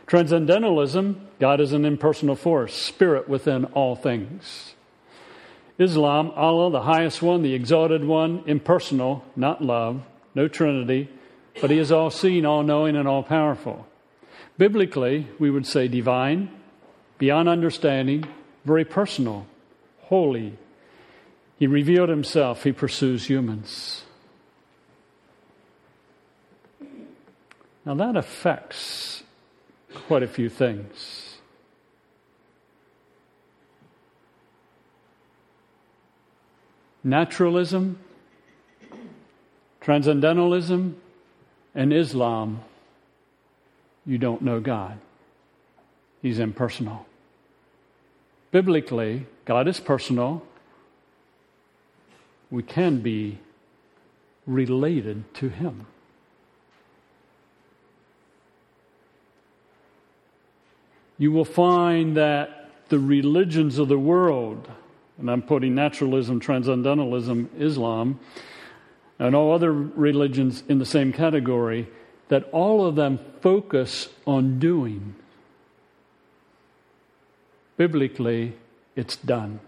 Transcendentalism, 0.07 1.27
God 1.39 1.59
is 1.61 1.73
an 1.73 1.85
impersonal 1.85 2.35
force, 2.35 2.73
spirit 2.73 3.27
within 3.27 3.65
all 3.65 3.95
things. 3.95 4.73
Islam, 5.77 6.31
Allah, 6.35 6.71
the 6.71 6.83
highest 6.83 7.21
one, 7.21 7.41
the 7.41 7.53
exalted 7.53 8.05
one, 8.05 8.43
impersonal, 8.45 9.23
not 9.35 9.61
love, 9.61 10.03
no 10.33 10.47
Trinity, 10.47 11.09
but 11.59 11.69
He 11.69 11.79
is 11.79 11.91
all 11.91 12.09
seeing, 12.09 12.45
all 12.45 12.63
knowing, 12.63 12.95
and 12.95 13.07
all 13.07 13.23
powerful. 13.23 13.85
Biblically, 14.57 15.27
we 15.37 15.49
would 15.49 15.65
say 15.65 15.87
divine, 15.87 16.49
beyond 17.17 17.49
understanding, 17.49 18.25
very 18.63 18.85
personal, 18.85 19.47
holy. 20.03 20.57
He 21.59 21.67
revealed 21.67 22.09
Himself, 22.09 22.63
He 22.63 22.71
pursues 22.71 23.27
humans. 23.27 24.03
Now 27.85 27.93
that 27.95 28.15
affects 28.15 29.23
quite 30.07 30.23
a 30.23 30.27
few 30.27 30.49
things. 30.49 31.25
naturalism, 37.05 37.99
transcendentalism, 39.79 40.99
and 41.75 41.93
Islam, 41.93 42.61
you 44.05 44.17
don't 44.17 44.41
know 44.41 44.59
God. 44.59 44.99
He's 46.21 46.39
impersonal. 46.39 47.05
Biblically, 48.51 49.25
God 49.45 49.67
is 49.67 49.79
personal. 49.79 50.43
We 52.49 52.63
can 52.63 52.99
be 52.99 53.39
related 54.45 55.33
to 55.35 55.49
Him. 55.49 55.87
You 61.17 61.31
will 61.31 61.45
find 61.45 62.17
that 62.17 62.69
the 62.89 62.99
religions 62.99 63.79
of 63.79 63.87
the 63.87 63.97
world, 63.97 64.69
and 65.17 65.29
I'm 65.31 65.41
putting 65.41 65.73
naturalism, 65.73 66.39
transcendentalism, 66.39 67.49
Islam, 67.57 68.19
and 69.17 69.35
all 69.35 69.53
other 69.53 69.71
religions 69.71 70.63
in 70.67 70.79
the 70.79 70.85
same 70.85 71.13
category, 71.13 71.87
that 72.27 72.49
all 72.51 72.85
of 72.85 72.95
them 72.95 73.19
focus 73.41 74.09
on 74.25 74.59
doing. 74.59 75.15
Biblically, 77.77 78.53
it's 78.95 79.15
done. 79.15 79.59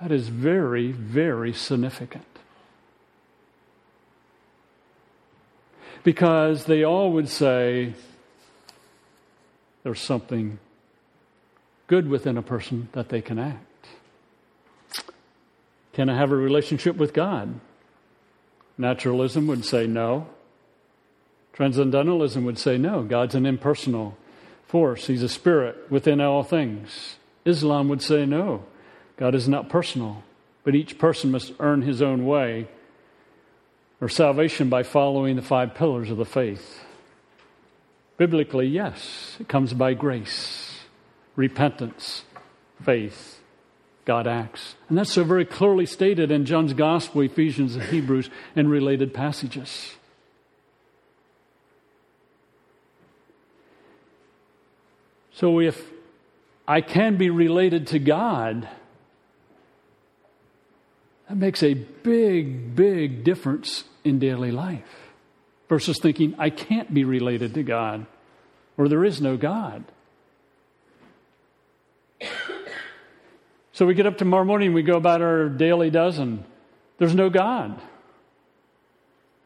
That 0.00 0.12
is 0.12 0.28
very, 0.28 0.92
very 0.92 1.52
significant. 1.52 2.24
Because 6.04 6.66
they 6.66 6.84
all 6.84 7.10
would 7.12 7.28
say 7.28 7.94
there's 9.82 10.00
something 10.00 10.58
good 11.86 12.08
within 12.08 12.36
a 12.36 12.42
person 12.42 12.88
that 12.92 13.08
they 13.08 13.20
can 13.20 13.38
act. 13.38 13.62
Can 15.94 16.10
I 16.10 16.16
have 16.16 16.30
a 16.30 16.36
relationship 16.36 16.96
with 16.96 17.14
God? 17.14 17.58
Naturalism 18.76 19.46
would 19.46 19.64
say 19.64 19.86
no. 19.86 20.28
Transcendentalism 21.56 22.44
would 22.44 22.58
say 22.58 22.76
no. 22.76 23.02
God's 23.02 23.34
an 23.34 23.46
impersonal 23.46 24.16
force, 24.66 25.06
He's 25.06 25.22
a 25.22 25.28
spirit 25.28 25.90
within 25.90 26.20
all 26.20 26.42
things. 26.42 27.16
Islam 27.44 27.88
would 27.88 28.02
say 28.02 28.26
no. 28.26 28.64
God 29.16 29.34
is 29.34 29.48
not 29.48 29.68
personal, 29.68 30.22
but 30.64 30.74
each 30.74 30.98
person 30.98 31.30
must 31.30 31.54
earn 31.58 31.82
his 31.82 32.02
own 32.02 32.26
way 32.26 32.68
or 34.00 34.08
salvation 34.08 34.68
by 34.68 34.82
following 34.82 35.36
the 35.36 35.42
five 35.42 35.74
pillars 35.74 36.10
of 36.10 36.18
the 36.18 36.24
faith. 36.26 36.80
Biblically, 38.18 38.66
yes, 38.66 39.36
it 39.40 39.48
comes 39.48 39.72
by 39.72 39.94
grace, 39.94 40.80
repentance, 41.36 42.24
faith. 42.84 43.40
God 44.04 44.26
acts. 44.28 44.76
And 44.88 44.96
that's 44.96 45.12
so 45.12 45.24
very 45.24 45.44
clearly 45.44 45.84
stated 45.84 46.30
in 46.30 46.44
John's 46.44 46.74
Gospel, 46.74 47.22
Ephesians, 47.22 47.74
and 47.74 47.84
Hebrews, 47.84 48.30
and 48.54 48.70
related 48.70 49.12
passages. 49.12 49.96
So 55.36 55.60
if 55.60 55.90
I 56.66 56.80
can 56.80 57.18
be 57.18 57.28
related 57.28 57.88
to 57.88 57.98
God, 57.98 58.66
that 61.28 61.36
makes 61.36 61.62
a 61.62 61.74
big, 61.74 62.74
big 62.74 63.22
difference 63.22 63.84
in 64.02 64.18
daily 64.18 64.50
life 64.50 65.10
versus 65.68 65.98
thinking 66.00 66.34
I 66.38 66.48
can't 66.48 66.92
be 66.92 67.04
related 67.04 67.52
to 67.52 67.62
God 67.62 68.06
or 68.78 68.88
there 68.88 69.04
is 69.04 69.20
no 69.20 69.36
God. 69.36 69.84
So 73.72 73.84
we 73.84 73.92
get 73.92 74.06
up 74.06 74.16
tomorrow 74.16 74.46
morning, 74.46 74.72
we 74.72 74.82
go 74.82 74.96
about 74.96 75.20
our 75.20 75.50
daily 75.50 75.90
dozen. 75.90 76.46
There's 76.96 77.14
no 77.14 77.28
God. 77.28 77.78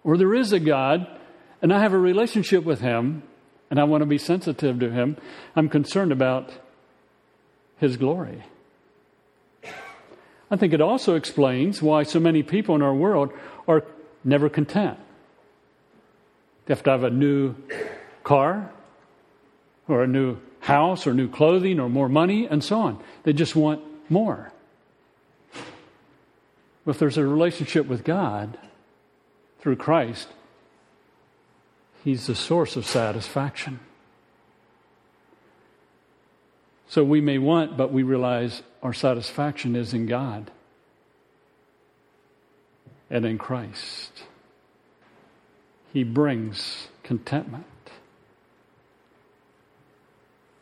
Or 0.05 0.17
there 0.17 0.35
is 0.35 0.53
a 0.53 0.61
God, 0.61 1.09
and 1.61 1.73
I 1.73 1.81
have 1.81 1.95
a 1.95 1.99
relationship 1.99 2.63
with 2.63 2.81
Him, 2.81 3.25
and 3.71 3.79
I 3.79 3.85
want 3.85 4.03
to 4.03 4.07
be 4.07 4.19
sensitive 4.19 4.81
to 4.81 4.91
Him, 4.91 5.17
I'm 5.55 5.69
concerned 5.69 6.13
about 6.13 6.51
His 7.79 7.97
glory. 7.97 8.43
I 10.51 10.57
think 10.57 10.73
it 10.73 10.81
also 10.81 11.15
explains 11.15 11.81
why 11.81 12.03
so 12.03 12.19
many 12.19 12.43
people 12.43 12.75
in 12.75 12.83
our 12.83 12.95
world 12.95 13.33
are 13.69 13.85
never 14.25 14.49
content. 14.49 14.99
They 16.67 16.75
have 16.75 16.83
to 16.83 16.91
have 16.91 17.05
a 17.05 17.11
new 17.11 17.55
car, 18.25 18.71
or 19.87 20.03
a 20.03 20.07
new 20.07 20.39
house, 20.61 21.07
or 21.07 21.15
new 21.15 21.29
clothing, 21.29 21.79
or 21.79 21.89
more 21.89 22.09
money, 22.09 22.47
and 22.47 22.63
so 22.63 22.81
on. 22.81 23.03
They 23.23 23.33
just 23.33 23.55
want 23.55 23.83
more. 24.11 24.53
If 26.87 26.99
there's 26.99 27.19
a 27.19 27.25
relationship 27.25 27.87
with 27.87 28.03
God 28.03 28.59
through 29.61 29.77
Christ, 29.77 30.29
He's 32.03 32.27
the 32.27 32.35
source 32.35 32.77
of 32.77 32.87
satisfaction. 32.87 33.81
So 36.89 37.05
we 37.05 37.21
may 37.21 37.39
want, 37.39 37.77
but 37.77 37.93
we 37.93 38.03
realize 38.03 38.63
our 38.83 38.93
satisfaction 38.93 39.77
is 39.77 39.95
in 39.95 40.07
God 40.07 40.51
and 43.11 43.25
in 43.25 43.39
Christ. 43.39 44.25
He 45.93 46.05
brings 46.05 46.89
contentment. 47.03 47.67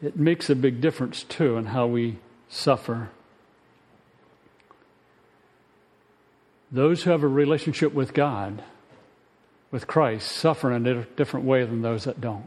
It 0.03 0.17
makes 0.17 0.49
a 0.51 0.55
big 0.55 0.81
difference, 0.81 1.23
too, 1.23 1.57
in 1.57 1.67
how 1.67 1.87
we 1.87 2.19
suffer. 2.49 3.11
Those 6.71 7.03
who 7.03 7.11
have 7.11 7.23
a 7.23 7.29
relationship 7.29 7.95
with 7.95 8.13
God 8.13 8.63
with 9.71 9.87
Christ 9.87 10.33
suffer 10.33 10.73
in 10.73 10.87
a 10.87 11.05
different 11.05 11.47
way 11.47 11.65
than 11.65 11.83
those 11.83 12.05
that 12.05 12.21
don't. 12.21 12.47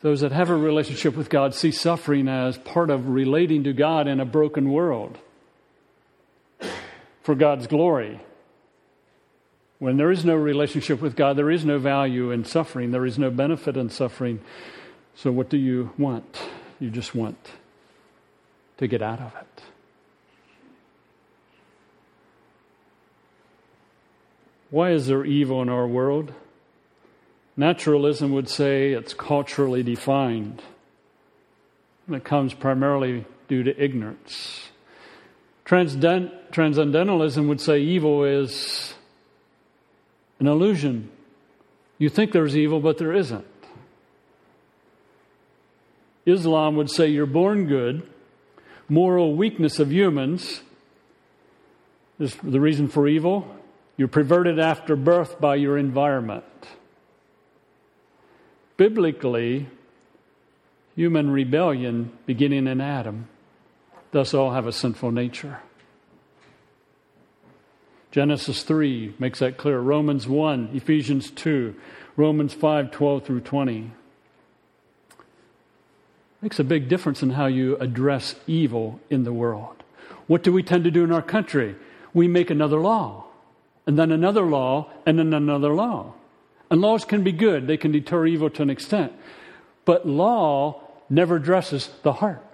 Those 0.00 0.20
that 0.20 0.30
have 0.30 0.48
a 0.48 0.54
relationship 0.54 1.16
with 1.16 1.28
God 1.28 1.54
see 1.54 1.72
suffering 1.72 2.28
as 2.28 2.56
part 2.58 2.90
of 2.90 3.08
relating 3.08 3.64
to 3.64 3.72
God 3.72 4.06
in 4.06 4.20
a 4.20 4.24
broken 4.24 4.70
world 4.70 5.18
for 7.22 7.34
God's 7.34 7.66
glory. 7.66 8.20
When 9.80 9.96
there 9.96 10.10
is 10.10 10.24
no 10.24 10.34
relationship 10.34 11.00
with 11.00 11.16
God, 11.16 11.36
there 11.36 11.50
is 11.50 11.64
no 11.64 11.78
value 11.78 12.30
in 12.30 12.44
suffering, 12.44 12.90
there 12.90 13.06
is 13.06 13.18
no 13.18 13.30
benefit 13.30 13.76
in 13.76 13.90
suffering. 13.90 14.40
So, 15.16 15.32
what 15.32 15.48
do 15.48 15.56
you 15.56 15.92
want? 15.98 16.38
You 16.78 16.90
just 16.90 17.14
want 17.14 17.36
to 18.76 18.86
get 18.86 19.02
out 19.02 19.20
of 19.20 19.34
it. 19.34 19.62
Why 24.70 24.90
is 24.90 25.06
there 25.06 25.24
evil 25.24 25.62
in 25.62 25.68
our 25.68 25.86
world? 25.86 26.32
Naturalism 27.56 28.32
would 28.32 28.48
say 28.48 28.92
it's 28.92 29.14
culturally 29.14 29.82
defined. 29.82 30.62
And 32.06 32.16
it 32.16 32.24
comes 32.24 32.54
primarily 32.54 33.24
due 33.48 33.62
to 33.62 33.82
ignorance. 33.82 34.68
Transcend- 35.64 36.30
transcendentalism 36.52 37.48
would 37.48 37.60
say 37.60 37.80
evil 37.80 38.24
is 38.24 38.94
an 40.38 40.46
illusion. 40.46 41.10
You 41.98 42.08
think 42.08 42.32
there's 42.32 42.56
evil, 42.56 42.80
but 42.80 42.98
there 42.98 43.12
isn't. 43.12 43.44
Islam 46.24 46.76
would 46.76 46.90
say 46.90 47.08
you're 47.08 47.26
born 47.26 47.66
good, 47.66 48.08
moral 48.88 49.34
weakness 49.34 49.78
of 49.78 49.92
humans 49.92 50.60
is 52.18 52.36
the 52.42 52.60
reason 52.60 52.88
for 52.88 53.08
evil. 53.08 53.57
You're 53.98 54.06
perverted 54.06 54.60
after 54.60 54.94
birth 54.94 55.40
by 55.40 55.56
your 55.56 55.76
environment. 55.76 56.44
Biblically, 58.76 59.68
human 60.94 61.30
rebellion 61.30 62.12
beginning 62.24 62.68
in 62.68 62.80
Adam, 62.80 63.28
thus 64.12 64.32
all 64.32 64.52
have 64.52 64.68
a 64.68 64.72
sinful 64.72 65.10
nature. 65.10 65.58
Genesis 68.12 68.62
3 68.62 69.16
makes 69.18 69.40
that 69.40 69.58
clear. 69.58 69.80
Romans 69.80 70.28
1, 70.28 70.70
Ephesians 70.74 71.32
2, 71.32 71.74
Romans 72.16 72.54
5, 72.54 72.92
12 72.92 73.24
through 73.24 73.40
20. 73.40 73.90
Makes 76.40 76.60
a 76.60 76.64
big 76.64 76.88
difference 76.88 77.20
in 77.20 77.30
how 77.30 77.46
you 77.46 77.76
address 77.78 78.36
evil 78.46 79.00
in 79.10 79.24
the 79.24 79.32
world. 79.32 79.82
What 80.28 80.44
do 80.44 80.52
we 80.52 80.62
tend 80.62 80.84
to 80.84 80.92
do 80.92 81.02
in 81.02 81.10
our 81.10 81.20
country? 81.20 81.74
We 82.14 82.28
make 82.28 82.48
another 82.48 82.78
law 82.78 83.27
and 83.88 83.98
then 83.98 84.12
another 84.12 84.42
law, 84.42 84.90
and 85.06 85.18
then 85.18 85.32
another 85.32 85.72
law. 85.72 86.12
And 86.70 86.82
laws 86.82 87.06
can 87.06 87.24
be 87.24 87.32
good, 87.32 87.66
they 87.66 87.78
can 87.78 87.90
deter 87.90 88.26
evil 88.26 88.50
to 88.50 88.62
an 88.62 88.68
extent. 88.68 89.14
But 89.86 90.06
law 90.06 90.82
never 91.08 91.36
addresses 91.36 91.88
the 92.02 92.12
heart. 92.12 92.44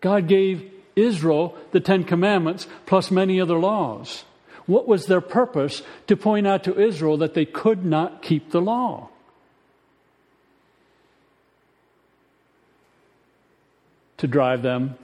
God 0.00 0.28
gave 0.28 0.70
Israel 0.94 1.58
the 1.72 1.80
Ten 1.80 2.04
Commandments 2.04 2.68
plus 2.86 3.10
many 3.10 3.40
other 3.40 3.58
laws. 3.58 4.22
What 4.66 4.86
was 4.86 5.06
their 5.06 5.20
purpose? 5.20 5.82
To 6.06 6.16
point 6.16 6.46
out 6.46 6.62
to 6.64 6.80
Israel 6.80 7.16
that 7.16 7.34
they 7.34 7.44
could 7.44 7.84
not 7.84 8.22
keep 8.22 8.52
the 8.52 8.60
law. 8.60 9.08
To 14.18 14.28
drive 14.28 14.62
them 14.62 14.96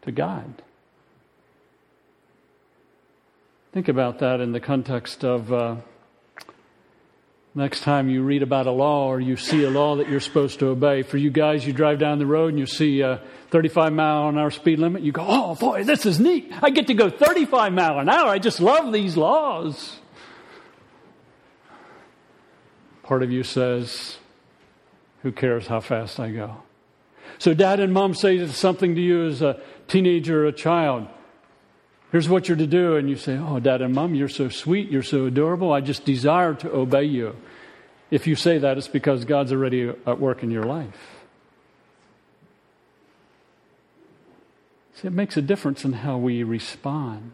to 0.00 0.12
God. 0.12 0.62
Think 3.72 3.86
about 3.86 4.18
that 4.18 4.40
in 4.40 4.50
the 4.50 4.58
context 4.58 5.24
of 5.24 5.52
uh, 5.52 5.76
next 7.54 7.82
time 7.82 8.08
you 8.08 8.24
read 8.24 8.42
about 8.42 8.66
a 8.66 8.72
law 8.72 9.06
or 9.06 9.20
you 9.20 9.36
see 9.36 9.62
a 9.62 9.70
law 9.70 9.94
that 9.94 10.08
you're 10.08 10.18
supposed 10.18 10.58
to 10.58 10.66
obey. 10.66 11.02
For 11.02 11.18
you 11.18 11.30
guys, 11.30 11.64
you 11.64 11.72
drive 11.72 12.00
down 12.00 12.18
the 12.18 12.26
road 12.26 12.48
and 12.48 12.58
you 12.58 12.66
see 12.66 13.02
a 13.02 13.22
35 13.50 13.92
mile 13.92 14.28
an 14.28 14.38
hour 14.38 14.50
speed 14.50 14.80
limit. 14.80 15.02
You 15.02 15.12
go, 15.12 15.24
oh 15.24 15.54
boy, 15.54 15.84
this 15.84 16.04
is 16.04 16.18
neat. 16.18 16.52
I 16.60 16.70
get 16.70 16.88
to 16.88 16.94
go 16.94 17.08
35 17.08 17.72
mile 17.72 18.00
an 18.00 18.08
hour. 18.08 18.28
I 18.28 18.40
just 18.40 18.58
love 18.58 18.92
these 18.92 19.16
laws. 19.16 20.00
Part 23.04 23.22
of 23.22 23.30
you 23.30 23.44
says, 23.44 24.18
who 25.22 25.30
cares 25.30 25.68
how 25.68 25.78
fast 25.78 26.18
I 26.18 26.32
go? 26.32 26.56
So 27.38 27.54
dad 27.54 27.78
and 27.78 27.92
mom 27.92 28.14
say 28.14 28.44
something 28.48 28.96
to 28.96 29.00
you 29.00 29.28
as 29.28 29.42
a 29.42 29.60
teenager 29.86 30.42
or 30.42 30.46
a 30.46 30.52
child. 30.52 31.06
Here's 32.12 32.28
what 32.28 32.48
you're 32.48 32.56
to 32.56 32.66
do. 32.66 32.96
And 32.96 33.08
you 33.08 33.16
say, 33.16 33.36
Oh, 33.36 33.60
dad 33.60 33.82
and 33.82 33.94
mom, 33.94 34.14
you're 34.14 34.28
so 34.28 34.48
sweet. 34.48 34.90
You're 34.90 35.02
so 35.02 35.26
adorable. 35.26 35.72
I 35.72 35.80
just 35.80 36.04
desire 36.04 36.54
to 36.54 36.72
obey 36.72 37.04
you. 37.04 37.36
If 38.10 38.26
you 38.26 38.34
say 38.34 38.58
that, 38.58 38.76
it's 38.76 38.88
because 38.88 39.24
God's 39.24 39.52
already 39.52 39.88
at 39.88 40.18
work 40.18 40.42
in 40.42 40.50
your 40.50 40.64
life. 40.64 41.20
See, 44.94 45.06
it 45.06 45.12
makes 45.12 45.36
a 45.36 45.42
difference 45.42 45.84
in 45.84 45.92
how 45.92 46.18
we 46.18 46.42
respond 46.42 47.32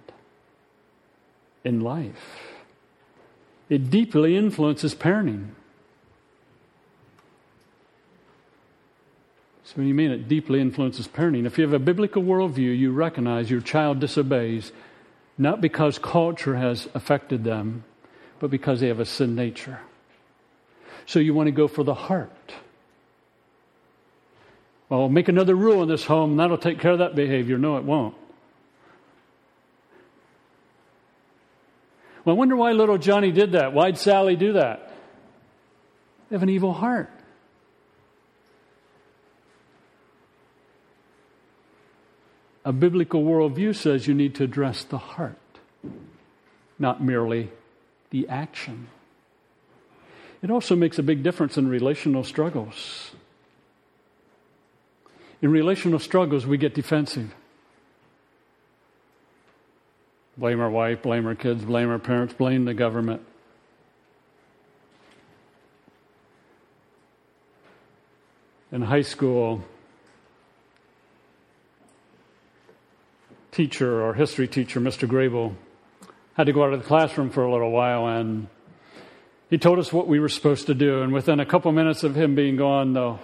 in 1.65 1.81
life. 1.81 2.53
It 3.69 3.91
deeply 3.91 4.37
influences 4.37 4.95
parenting. 4.95 5.49
You 9.77 9.95
mean 9.95 10.11
it 10.11 10.27
deeply 10.27 10.61
influences 10.61 11.07
parenting? 11.07 11.45
If 11.45 11.59
you 11.59 11.65
have 11.65 11.75
a 11.75 11.79
biblical 11.79 12.23
worldview, 12.23 12.79
you 12.79 12.93
recognize 12.93 13.51
your 13.51 13.61
child 13.61 14.01
disobeys 14.01 14.73
not 15.39 15.61
because 15.61 15.99
culture 15.99 16.57
has 16.57 16.89
affected 16.95 17.45
them, 17.45 17.85
but 18.39 18.51
because 18.51 18.81
they 18.81 18.89
have 18.89 19.01
a 19.01 19.05
sin 19.05 19.35
nature. 19.35 19.81
So, 21.05 21.19
you 21.19 21.35
want 21.35 21.47
to 21.47 21.53
go 21.53 21.69
for 21.69 21.85
the 21.85 21.95
heart. 21.95 22.55
Well, 24.89 25.09
make 25.09 25.29
another 25.29 25.55
rule 25.55 25.83
in 25.83 25.89
this 25.89 26.05
home, 26.05 26.31
and 26.33 26.41
that'll 26.41 26.59
take 26.59 26.81
care 26.81 26.93
of 26.93 26.99
that 26.99 27.15
behavior. 27.15 27.59
No, 27.59 27.77
it 27.77 27.85
won't. 27.85 28.15
Well, 32.25 32.35
I 32.35 32.39
wonder 32.39 32.57
why 32.57 32.73
little 32.73 32.99
Johnny 32.99 33.31
did 33.31 33.53
that. 33.53 33.73
Why'd 33.73 33.99
Sally 33.99 34.37
do 34.37 34.55
that? 34.55 34.93
They 36.29 36.35
have 36.35 36.43
an 36.43 36.49
evil 36.49 36.73
heart. 36.73 37.11
A 42.66 42.72
biblical 42.72 43.22
worldview 43.22 43.76
says 43.76 44.09
you 44.09 44.14
need 44.14 44.35
to 44.35 44.42
address 44.42 44.83
the 44.83 44.98
heart, 44.98 45.38
not 46.81 47.00
merely 47.00 47.48
the 48.11 48.29
action. 48.29 48.88
It 50.42 50.50
also 50.50 50.74
makes 50.74 50.98
a 50.98 51.05
big 51.05 51.22
difference 51.22 51.57
in 51.57 51.68
relational 51.68 52.24
struggles. 52.24 53.12
In 55.40 55.52
relational 55.52 56.00
struggles, 56.00 56.44
we 56.44 56.59
get 56.59 56.74
defensive. 56.74 57.33
Blame 60.37 60.61
our 60.61 60.68
wife, 60.68 61.02
blame 61.02 61.24
our 61.24 61.37
kids, 61.37 61.64
blame 61.64 61.88
our 61.88 62.00
parents, 62.00 62.35
blame 62.35 62.64
the 62.64 62.74
government. 62.74 63.22
In 68.72 68.83
high 68.83 69.02
school, 69.02 69.62
teacher 73.57 74.03
or 74.03 74.12
history 74.12 74.47
teacher, 74.47 74.81
Mr. 74.81 75.09
Grable, 75.09 75.55
had 76.35 76.45
to 76.45 76.53
go 76.53 76.62
out 76.62 76.75
of 76.75 76.81
the 76.81 76.87
classroom 76.87 77.31
for 77.31 77.42
a 77.42 77.51
little 77.51 77.71
while 77.71 78.07
and 78.07 78.49
he 79.49 79.57
told 79.57 79.79
us 79.79 79.90
what 79.90 80.07
we 80.07 80.21
were 80.21 80.29
supposed 80.29 80.66
to 80.66 80.75
do. 80.75 81.01
And 81.01 81.12
within 81.12 81.40
a 81.40 81.47
couple 81.47 81.73
minutes 81.73 82.05
of 82.05 82.14
him 82.14 82.35
being 82.35 82.57
gone, 82.57 82.92
the 82.92 83.16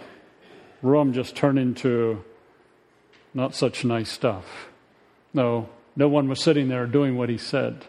room 0.81 1.12
just 1.12 1.37
turned 1.37 1.59
into 1.59 2.25
not 3.35 3.55
such 3.55 3.85
nice 3.85 4.11
stuff. 4.11 4.68
No, 5.35 5.68
no 5.97 6.09
one 6.09 6.29
was 6.29 6.40
sitting 6.40 6.68
there 6.68 6.87
doing 6.87 7.18
what 7.18 7.29
he 7.29 7.37
said. 7.37 7.85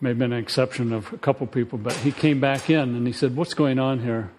May 0.00 0.10
have 0.10 0.18
been 0.18 0.32
an 0.32 0.38
exception 0.38 0.92
of 0.92 1.12
a 1.12 1.18
couple 1.18 1.46
people, 1.46 1.78
but 1.78 1.92
he 1.94 2.12
came 2.12 2.40
back 2.40 2.70
in 2.70 2.94
and 2.94 3.06
he 3.06 3.12
said, 3.12 3.36
What's 3.36 3.54
going 3.54 3.78
on 3.78 4.00
here? 4.00 4.30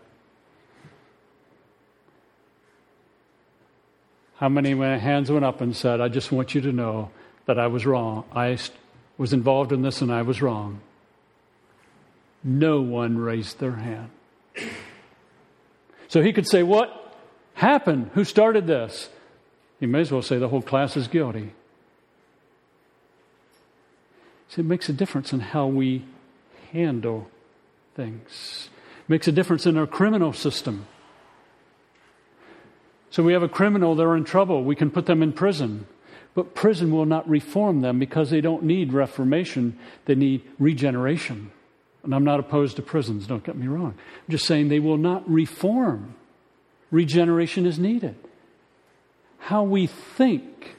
How 4.38 4.50
many 4.50 4.71
hands 4.76 5.32
went 5.32 5.45
up 5.45 5.62
and 5.62 5.76
said, 5.76 6.02
I 6.02 6.10
just 6.10 6.32
want 6.32 6.54
you 6.54 6.62
to 6.62 6.71
know 6.71 7.10
that 7.45 7.58
I 7.58 7.67
was 7.67 7.86
wrong. 7.86 8.26
I 8.34 8.58
was 9.17 9.32
involved 9.32 9.71
in 9.71 9.82
this 9.82 10.02
and 10.02 10.12
I 10.12 10.24
was 10.24 10.41
wrong. 10.41 10.82
No 12.43 12.82
one 12.82 13.17
raised 13.17 13.60
their 13.60 13.76
hand. 13.76 14.10
So 16.08 16.21
he 16.21 16.34
could 16.34 16.48
say, 16.48 16.63
What 16.63 17.17
happened? 17.56 18.12
Who 18.13 18.24
started 18.24 18.67
this? 18.67 19.10
He 19.80 19.86
may 19.86 20.02
as 20.02 20.12
well 20.12 20.21
say 20.21 20.38
the 20.38 20.50
whole 20.50 20.62
class 20.62 20.95
is 20.95 21.08
guilty. 21.08 21.54
See, 24.50 24.62
it 24.62 24.65
makes 24.65 24.88
a 24.89 24.93
difference 24.93 25.34
in 25.34 25.39
how 25.39 25.67
we 25.67 26.06
handle 26.71 27.30
things. 27.95 28.69
It 29.02 29.10
makes 29.10 29.28
a 29.28 29.32
difference 29.32 29.65
in 29.65 29.78
our 29.78 29.88
criminal 29.88 30.34
system. 30.34 30.88
So 33.15 33.23
we 33.23 33.32
have 33.32 33.43
a 33.43 33.47
criminal, 33.47 33.95
they're 33.95 34.17
in 34.17 34.25
trouble. 34.25 34.65
We 34.65 34.75
can 34.75 34.91
put 34.91 35.06
them 35.06 35.23
in 35.23 35.32
prison. 35.32 35.88
But 36.34 36.54
prison 36.54 36.91
will 36.91 37.06
not 37.06 37.25
reform 37.30 37.80
them 37.80 37.97
because 37.97 38.30
they 38.30 38.41
don't 38.41 38.63
need 38.63 38.91
reformation, 38.91 39.80
they 40.04 40.15
need 40.15 40.41
regeneration. 40.60 41.49
And 42.04 42.13
I'm 42.13 42.25
not 42.25 42.41
opposed 42.41 42.75
to 42.75 42.82
prisons, 42.82 43.25
don't 43.25 43.41
get 43.41 43.56
me 43.56 43.67
wrong. 43.67 43.93
I'm 43.97 44.32
just 44.32 44.45
saying 44.45 44.67
they 44.67 44.82
will 44.82 44.97
not 44.97 45.23
reform. 45.32 46.15
Regeneration 46.91 47.65
is 47.65 47.80
needed. 47.80 48.17
How 49.38 49.63
we 49.63 49.88
think, 49.88 50.75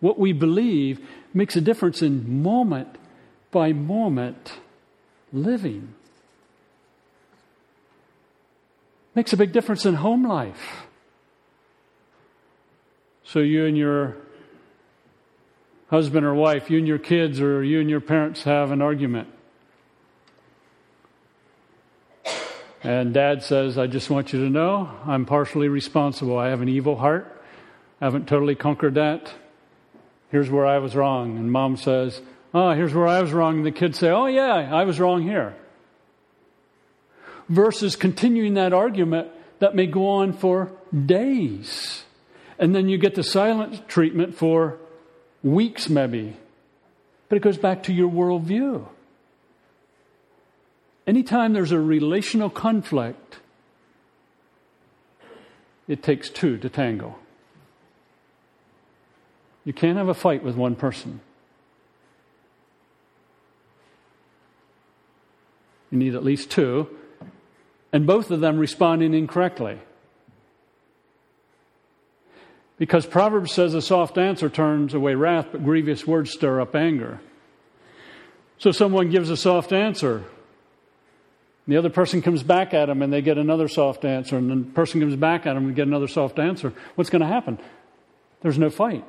what 0.00 0.18
we 0.18 0.32
believe, 0.32 0.98
makes 1.32 1.54
a 1.54 1.60
difference 1.60 2.02
in 2.02 2.42
moment 2.42 2.88
by 3.52 3.72
moment 3.72 4.54
living. 5.32 5.94
Makes 9.14 9.32
a 9.32 9.36
big 9.36 9.52
difference 9.52 9.86
in 9.86 9.94
home 9.94 10.26
life. 10.26 10.85
So 13.26 13.40
you 13.40 13.66
and 13.66 13.76
your 13.76 14.16
husband 15.88 16.24
or 16.24 16.34
wife, 16.34 16.70
you 16.70 16.78
and 16.78 16.86
your 16.86 16.98
kids, 16.98 17.40
or 17.40 17.62
you 17.62 17.80
and 17.80 17.90
your 17.90 18.00
parents 18.00 18.44
have 18.44 18.70
an 18.70 18.80
argument. 18.80 19.28
And 22.84 23.12
dad 23.12 23.42
says, 23.42 23.78
I 23.78 23.88
just 23.88 24.10
want 24.10 24.32
you 24.32 24.44
to 24.44 24.48
know 24.48 24.88
I'm 25.06 25.26
partially 25.26 25.66
responsible. 25.66 26.38
I 26.38 26.50
have 26.50 26.62
an 26.62 26.68
evil 26.68 26.96
heart. 26.96 27.42
I 28.00 28.04
haven't 28.04 28.28
totally 28.28 28.54
conquered 28.54 28.94
that. 28.94 29.32
Here's 30.30 30.48
where 30.48 30.66
I 30.66 30.78
was 30.78 30.94
wrong. 30.94 31.36
And 31.36 31.50
mom 31.50 31.76
says, 31.76 32.22
Oh, 32.54 32.70
here's 32.70 32.94
where 32.94 33.08
I 33.08 33.20
was 33.22 33.32
wrong. 33.32 33.56
And 33.56 33.66
the 33.66 33.72
kids 33.72 33.98
say, 33.98 34.08
Oh, 34.08 34.26
yeah, 34.26 34.72
I 34.72 34.84
was 34.84 35.00
wrong 35.00 35.22
here. 35.22 35.56
Versus 37.48 37.96
continuing 37.96 38.54
that 38.54 38.72
argument 38.72 39.28
that 39.58 39.74
may 39.74 39.86
go 39.86 40.08
on 40.08 40.32
for 40.32 40.70
days. 40.94 42.04
And 42.58 42.74
then 42.74 42.88
you 42.88 42.98
get 42.98 43.14
the 43.14 43.22
silent 43.22 43.88
treatment 43.88 44.34
for 44.34 44.78
weeks, 45.42 45.88
maybe. 45.88 46.36
But 47.28 47.36
it 47.36 47.40
goes 47.42 47.58
back 47.58 47.82
to 47.84 47.92
your 47.92 48.10
worldview. 48.10 48.86
Anytime 51.06 51.52
there's 51.52 51.72
a 51.72 51.78
relational 51.78 52.50
conflict, 52.50 53.38
it 55.86 56.02
takes 56.02 56.30
two 56.30 56.56
to 56.58 56.68
tango. 56.68 57.16
You 59.64 59.72
can't 59.72 59.98
have 59.98 60.08
a 60.08 60.14
fight 60.14 60.42
with 60.42 60.56
one 60.56 60.76
person. 60.76 61.20
You 65.90 65.98
need 65.98 66.14
at 66.14 66.24
least 66.24 66.50
two, 66.50 66.88
and 67.92 68.06
both 68.06 68.30
of 68.30 68.40
them 68.40 68.58
responding 68.58 69.14
incorrectly. 69.14 69.78
Because 72.78 73.06
Proverbs 73.06 73.52
says 73.52 73.74
a 73.74 73.80
soft 73.80 74.18
answer 74.18 74.50
turns 74.50 74.92
away 74.92 75.14
wrath, 75.14 75.48
but 75.50 75.64
grievous 75.64 76.06
words 76.06 76.30
stir 76.30 76.60
up 76.60 76.74
anger. 76.74 77.20
So 78.58 78.70
someone 78.70 79.10
gives 79.10 79.30
a 79.30 79.36
soft 79.36 79.72
answer. 79.72 80.24
The 81.66 81.76
other 81.76 81.90
person 81.90 82.22
comes 82.22 82.42
back 82.42 82.74
at 82.74 82.86
them 82.86 83.02
and 83.02 83.12
they 83.12 83.22
get 83.22 83.38
another 83.38 83.68
soft 83.68 84.04
answer, 84.04 84.36
and 84.36 84.50
the 84.50 84.70
person 84.72 85.00
comes 85.00 85.16
back 85.16 85.46
at 85.46 85.54
them 85.54 85.66
and 85.66 85.74
get 85.74 85.86
another 85.86 86.08
soft 86.08 86.38
answer. 86.38 86.72
What's 86.94 87.10
going 87.10 87.22
to 87.22 87.28
happen? 87.28 87.58
There's 88.42 88.58
no 88.58 88.70
fight. 88.70 89.04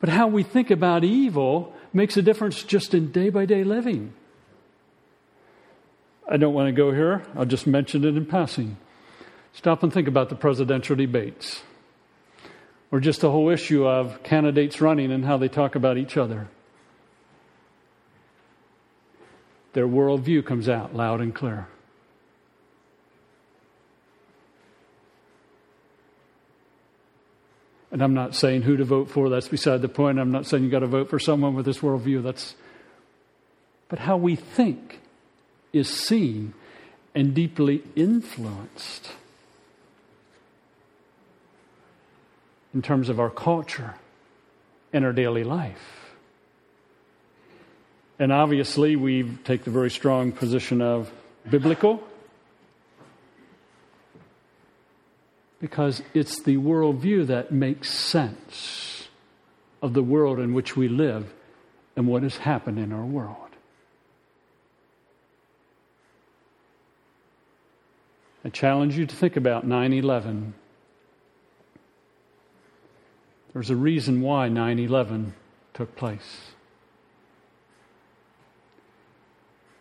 But 0.00 0.08
how 0.10 0.28
we 0.28 0.42
think 0.42 0.70
about 0.70 1.02
evil 1.02 1.74
makes 1.92 2.16
a 2.16 2.22
difference 2.22 2.62
just 2.62 2.94
in 2.94 3.10
day 3.10 3.30
by 3.30 3.46
day 3.46 3.64
living. 3.64 4.12
I 6.30 6.36
don't 6.36 6.54
want 6.54 6.68
to 6.68 6.72
go 6.72 6.92
here, 6.92 7.24
I'll 7.36 7.44
just 7.44 7.66
mention 7.66 8.04
it 8.04 8.16
in 8.16 8.26
passing. 8.26 8.76
Stop 9.54 9.82
and 9.82 9.92
think 9.92 10.08
about 10.08 10.28
the 10.28 10.34
presidential 10.34 10.96
debates, 10.96 11.62
or 12.90 13.00
just 13.00 13.20
the 13.20 13.30
whole 13.30 13.48
issue 13.48 13.86
of 13.86 14.22
candidates 14.22 14.80
running 14.80 15.10
and 15.10 15.24
how 15.24 15.36
they 15.36 15.48
talk 15.48 15.74
about 15.74 15.96
each 15.96 16.16
other. 16.16 16.48
Their 19.72 19.86
worldview 19.86 20.44
comes 20.44 20.68
out 20.68 20.94
loud 20.94 21.20
and 21.20 21.34
clear. 21.34 21.68
And 27.90 28.02
I'm 28.02 28.14
not 28.14 28.34
saying 28.34 28.62
who 28.62 28.76
to 28.76 28.84
vote 28.84 29.08
for, 29.08 29.28
that's 29.28 29.46
beside 29.46 29.80
the 29.82 29.88
point. 29.88 30.18
I'm 30.18 30.32
not 30.32 30.46
saying 30.46 30.64
you've 30.64 30.72
got 30.72 30.80
to 30.80 30.88
vote 30.88 31.08
for 31.08 31.20
someone 31.20 31.54
with 31.54 31.64
this 31.64 31.78
worldview. 31.78 32.24
That's 32.24 32.56
but 33.88 34.00
how 34.00 34.16
we 34.16 34.34
think 34.34 34.98
is 35.72 35.88
seen 35.88 36.54
and 37.14 37.34
deeply 37.34 37.84
influenced. 37.94 39.12
In 42.74 42.82
terms 42.82 43.08
of 43.08 43.20
our 43.20 43.30
culture 43.30 43.94
and 44.92 45.04
our 45.04 45.12
daily 45.12 45.44
life. 45.44 46.12
And 48.18 48.32
obviously, 48.32 48.96
we 48.96 49.24
take 49.44 49.64
the 49.64 49.70
very 49.70 49.90
strong 49.90 50.32
position 50.32 50.80
of 50.82 51.12
biblical 51.48 52.02
because 55.60 56.02
it's 56.12 56.42
the 56.42 56.56
worldview 56.56 57.26
that 57.28 57.50
makes 57.50 57.90
sense 57.90 59.08
of 59.82 59.94
the 59.94 60.02
world 60.02 60.38
in 60.38 60.52
which 60.54 60.76
we 60.76 60.88
live 60.88 61.32
and 61.96 62.06
what 62.06 62.22
has 62.22 62.36
happened 62.38 62.78
in 62.78 62.92
our 62.92 63.04
world. 63.04 63.36
I 68.44 68.50
challenge 68.50 68.98
you 68.98 69.06
to 69.06 69.16
think 69.16 69.36
about 69.36 69.66
9 69.66 69.92
11 69.92 70.54
there's 73.54 73.70
a 73.70 73.76
reason 73.76 74.20
why 74.20 74.48
9 74.48 74.78
11 74.80 75.32
took 75.72 75.94
place. 75.96 76.50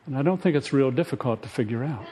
And 0.06 0.16
I 0.16 0.22
don't 0.22 0.42
think 0.42 0.56
it's 0.56 0.72
real 0.72 0.92
difficult 0.92 1.42
to 1.42 1.50
figure 1.50 1.84
out. 1.84 2.06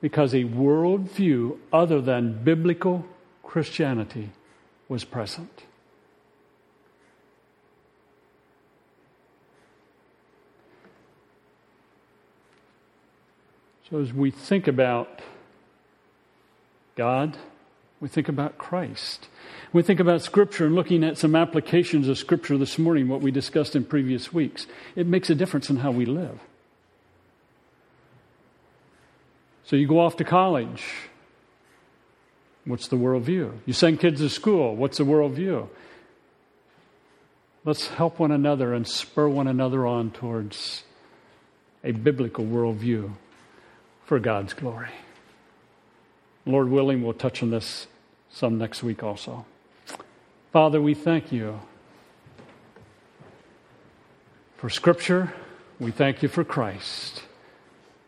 Because 0.00 0.32
a 0.34 0.44
worldview 0.44 1.58
other 1.72 2.00
than 2.00 2.44
biblical 2.44 3.04
Christianity 3.42 4.30
was 4.88 5.04
present. 5.04 5.64
So, 13.90 13.98
as 14.00 14.12
we 14.12 14.30
think 14.30 14.68
about 14.68 15.22
God, 16.96 17.36
we 18.00 18.08
think 18.08 18.28
about 18.28 18.58
Christ. 18.58 19.28
We 19.72 19.82
think 19.82 20.00
about 20.00 20.22
Scripture 20.22 20.66
and 20.66 20.74
looking 20.74 21.04
at 21.04 21.18
some 21.18 21.34
applications 21.34 22.08
of 22.08 22.18
Scripture 22.18 22.58
this 22.58 22.78
morning, 22.78 23.08
what 23.08 23.20
we 23.20 23.30
discussed 23.30 23.74
in 23.74 23.84
previous 23.84 24.32
weeks. 24.32 24.66
It 24.94 25.06
makes 25.06 25.30
a 25.30 25.34
difference 25.34 25.70
in 25.70 25.76
how 25.76 25.90
we 25.90 26.04
live. 26.04 26.38
So 29.64 29.76
you 29.76 29.88
go 29.88 30.00
off 30.00 30.16
to 30.16 30.24
college. 30.24 30.84
What's 32.66 32.88
the 32.88 32.96
worldview? 32.96 33.52
You 33.66 33.72
send 33.72 34.00
kids 34.00 34.20
to 34.20 34.28
school. 34.28 34.76
What's 34.76 34.98
the 34.98 35.04
worldview? 35.04 35.68
Let's 37.64 37.88
help 37.88 38.18
one 38.18 38.30
another 38.30 38.74
and 38.74 38.86
spur 38.86 39.28
one 39.28 39.48
another 39.48 39.86
on 39.86 40.10
towards 40.10 40.82
a 41.82 41.92
biblical 41.92 42.44
worldview 42.44 43.12
for 44.04 44.18
God's 44.18 44.52
glory. 44.52 44.90
Lord 46.46 46.68
willing, 46.68 47.02
we'll 47.02 47.14
touch 47.14 47.42
on 47.42 47.50
this 47.50 47.86
some 48.30 48.58
next 48.58 48.82
week 48.82 49.02
also. 49.02 49.46
Father, 50.52 50.80
we 50.80 50.94
thank 50.94 51.32
you 51.32 51.60
for 54.56 54.68
Scripture. 54.68 55.32
We 55.80 55.90
thank 55.90 56.22
you 56.22 56.28
for 56.28 56.44
Christ. 56.44 57.22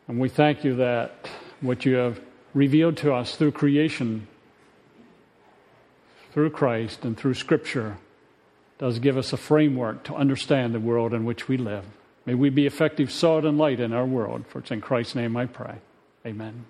And 0.09 0.21
we 0.21 0.29
thank 0.29 0.65
you 0.65 0.77
that 0.77 1.29
what 1.61 1.85
you 1.85 1.95
have 1.95 2.21
revealed 2.55 2.97
to 2.99 3.13
us 3.13 3.37
through 3.37 3.53
creation, 3.53 4.29
through 6.33 6.51
Christ, 6.51 7.05
and 7.05 7.17
through 7.17 7.35
Scripture 7.35 7.97
does 8.79 8.99
give 8.99 9.17
us 9.17 9.33
a 9.33 9.37
framework 9.37 10.05
to 10.05 10.15
understand 10.15 10.75
the 10.75 10.81
world 10.81 11.15
in 11.15 11.25
which 11.25 11.49
we 11.49 11.57
live. 11.57 11.85
May 12.27 12.35
we 12.35 12.51
be 12.51 12.67
effective 12.67 13.11
salt 13.11 13.45
and 13.45 13.57
light 13.57 13.81
in 13.81 13.93
our 13.93 14.05
world. 14.05 14.45
For 14.49 14.59
it's 14.59 14.71
in 14.71 14.81
Christ's 14.81 15.15
name 15.15 15.37
I 15.37 15.47
pray. 15.47 15.77
Amen. 16.27 16.67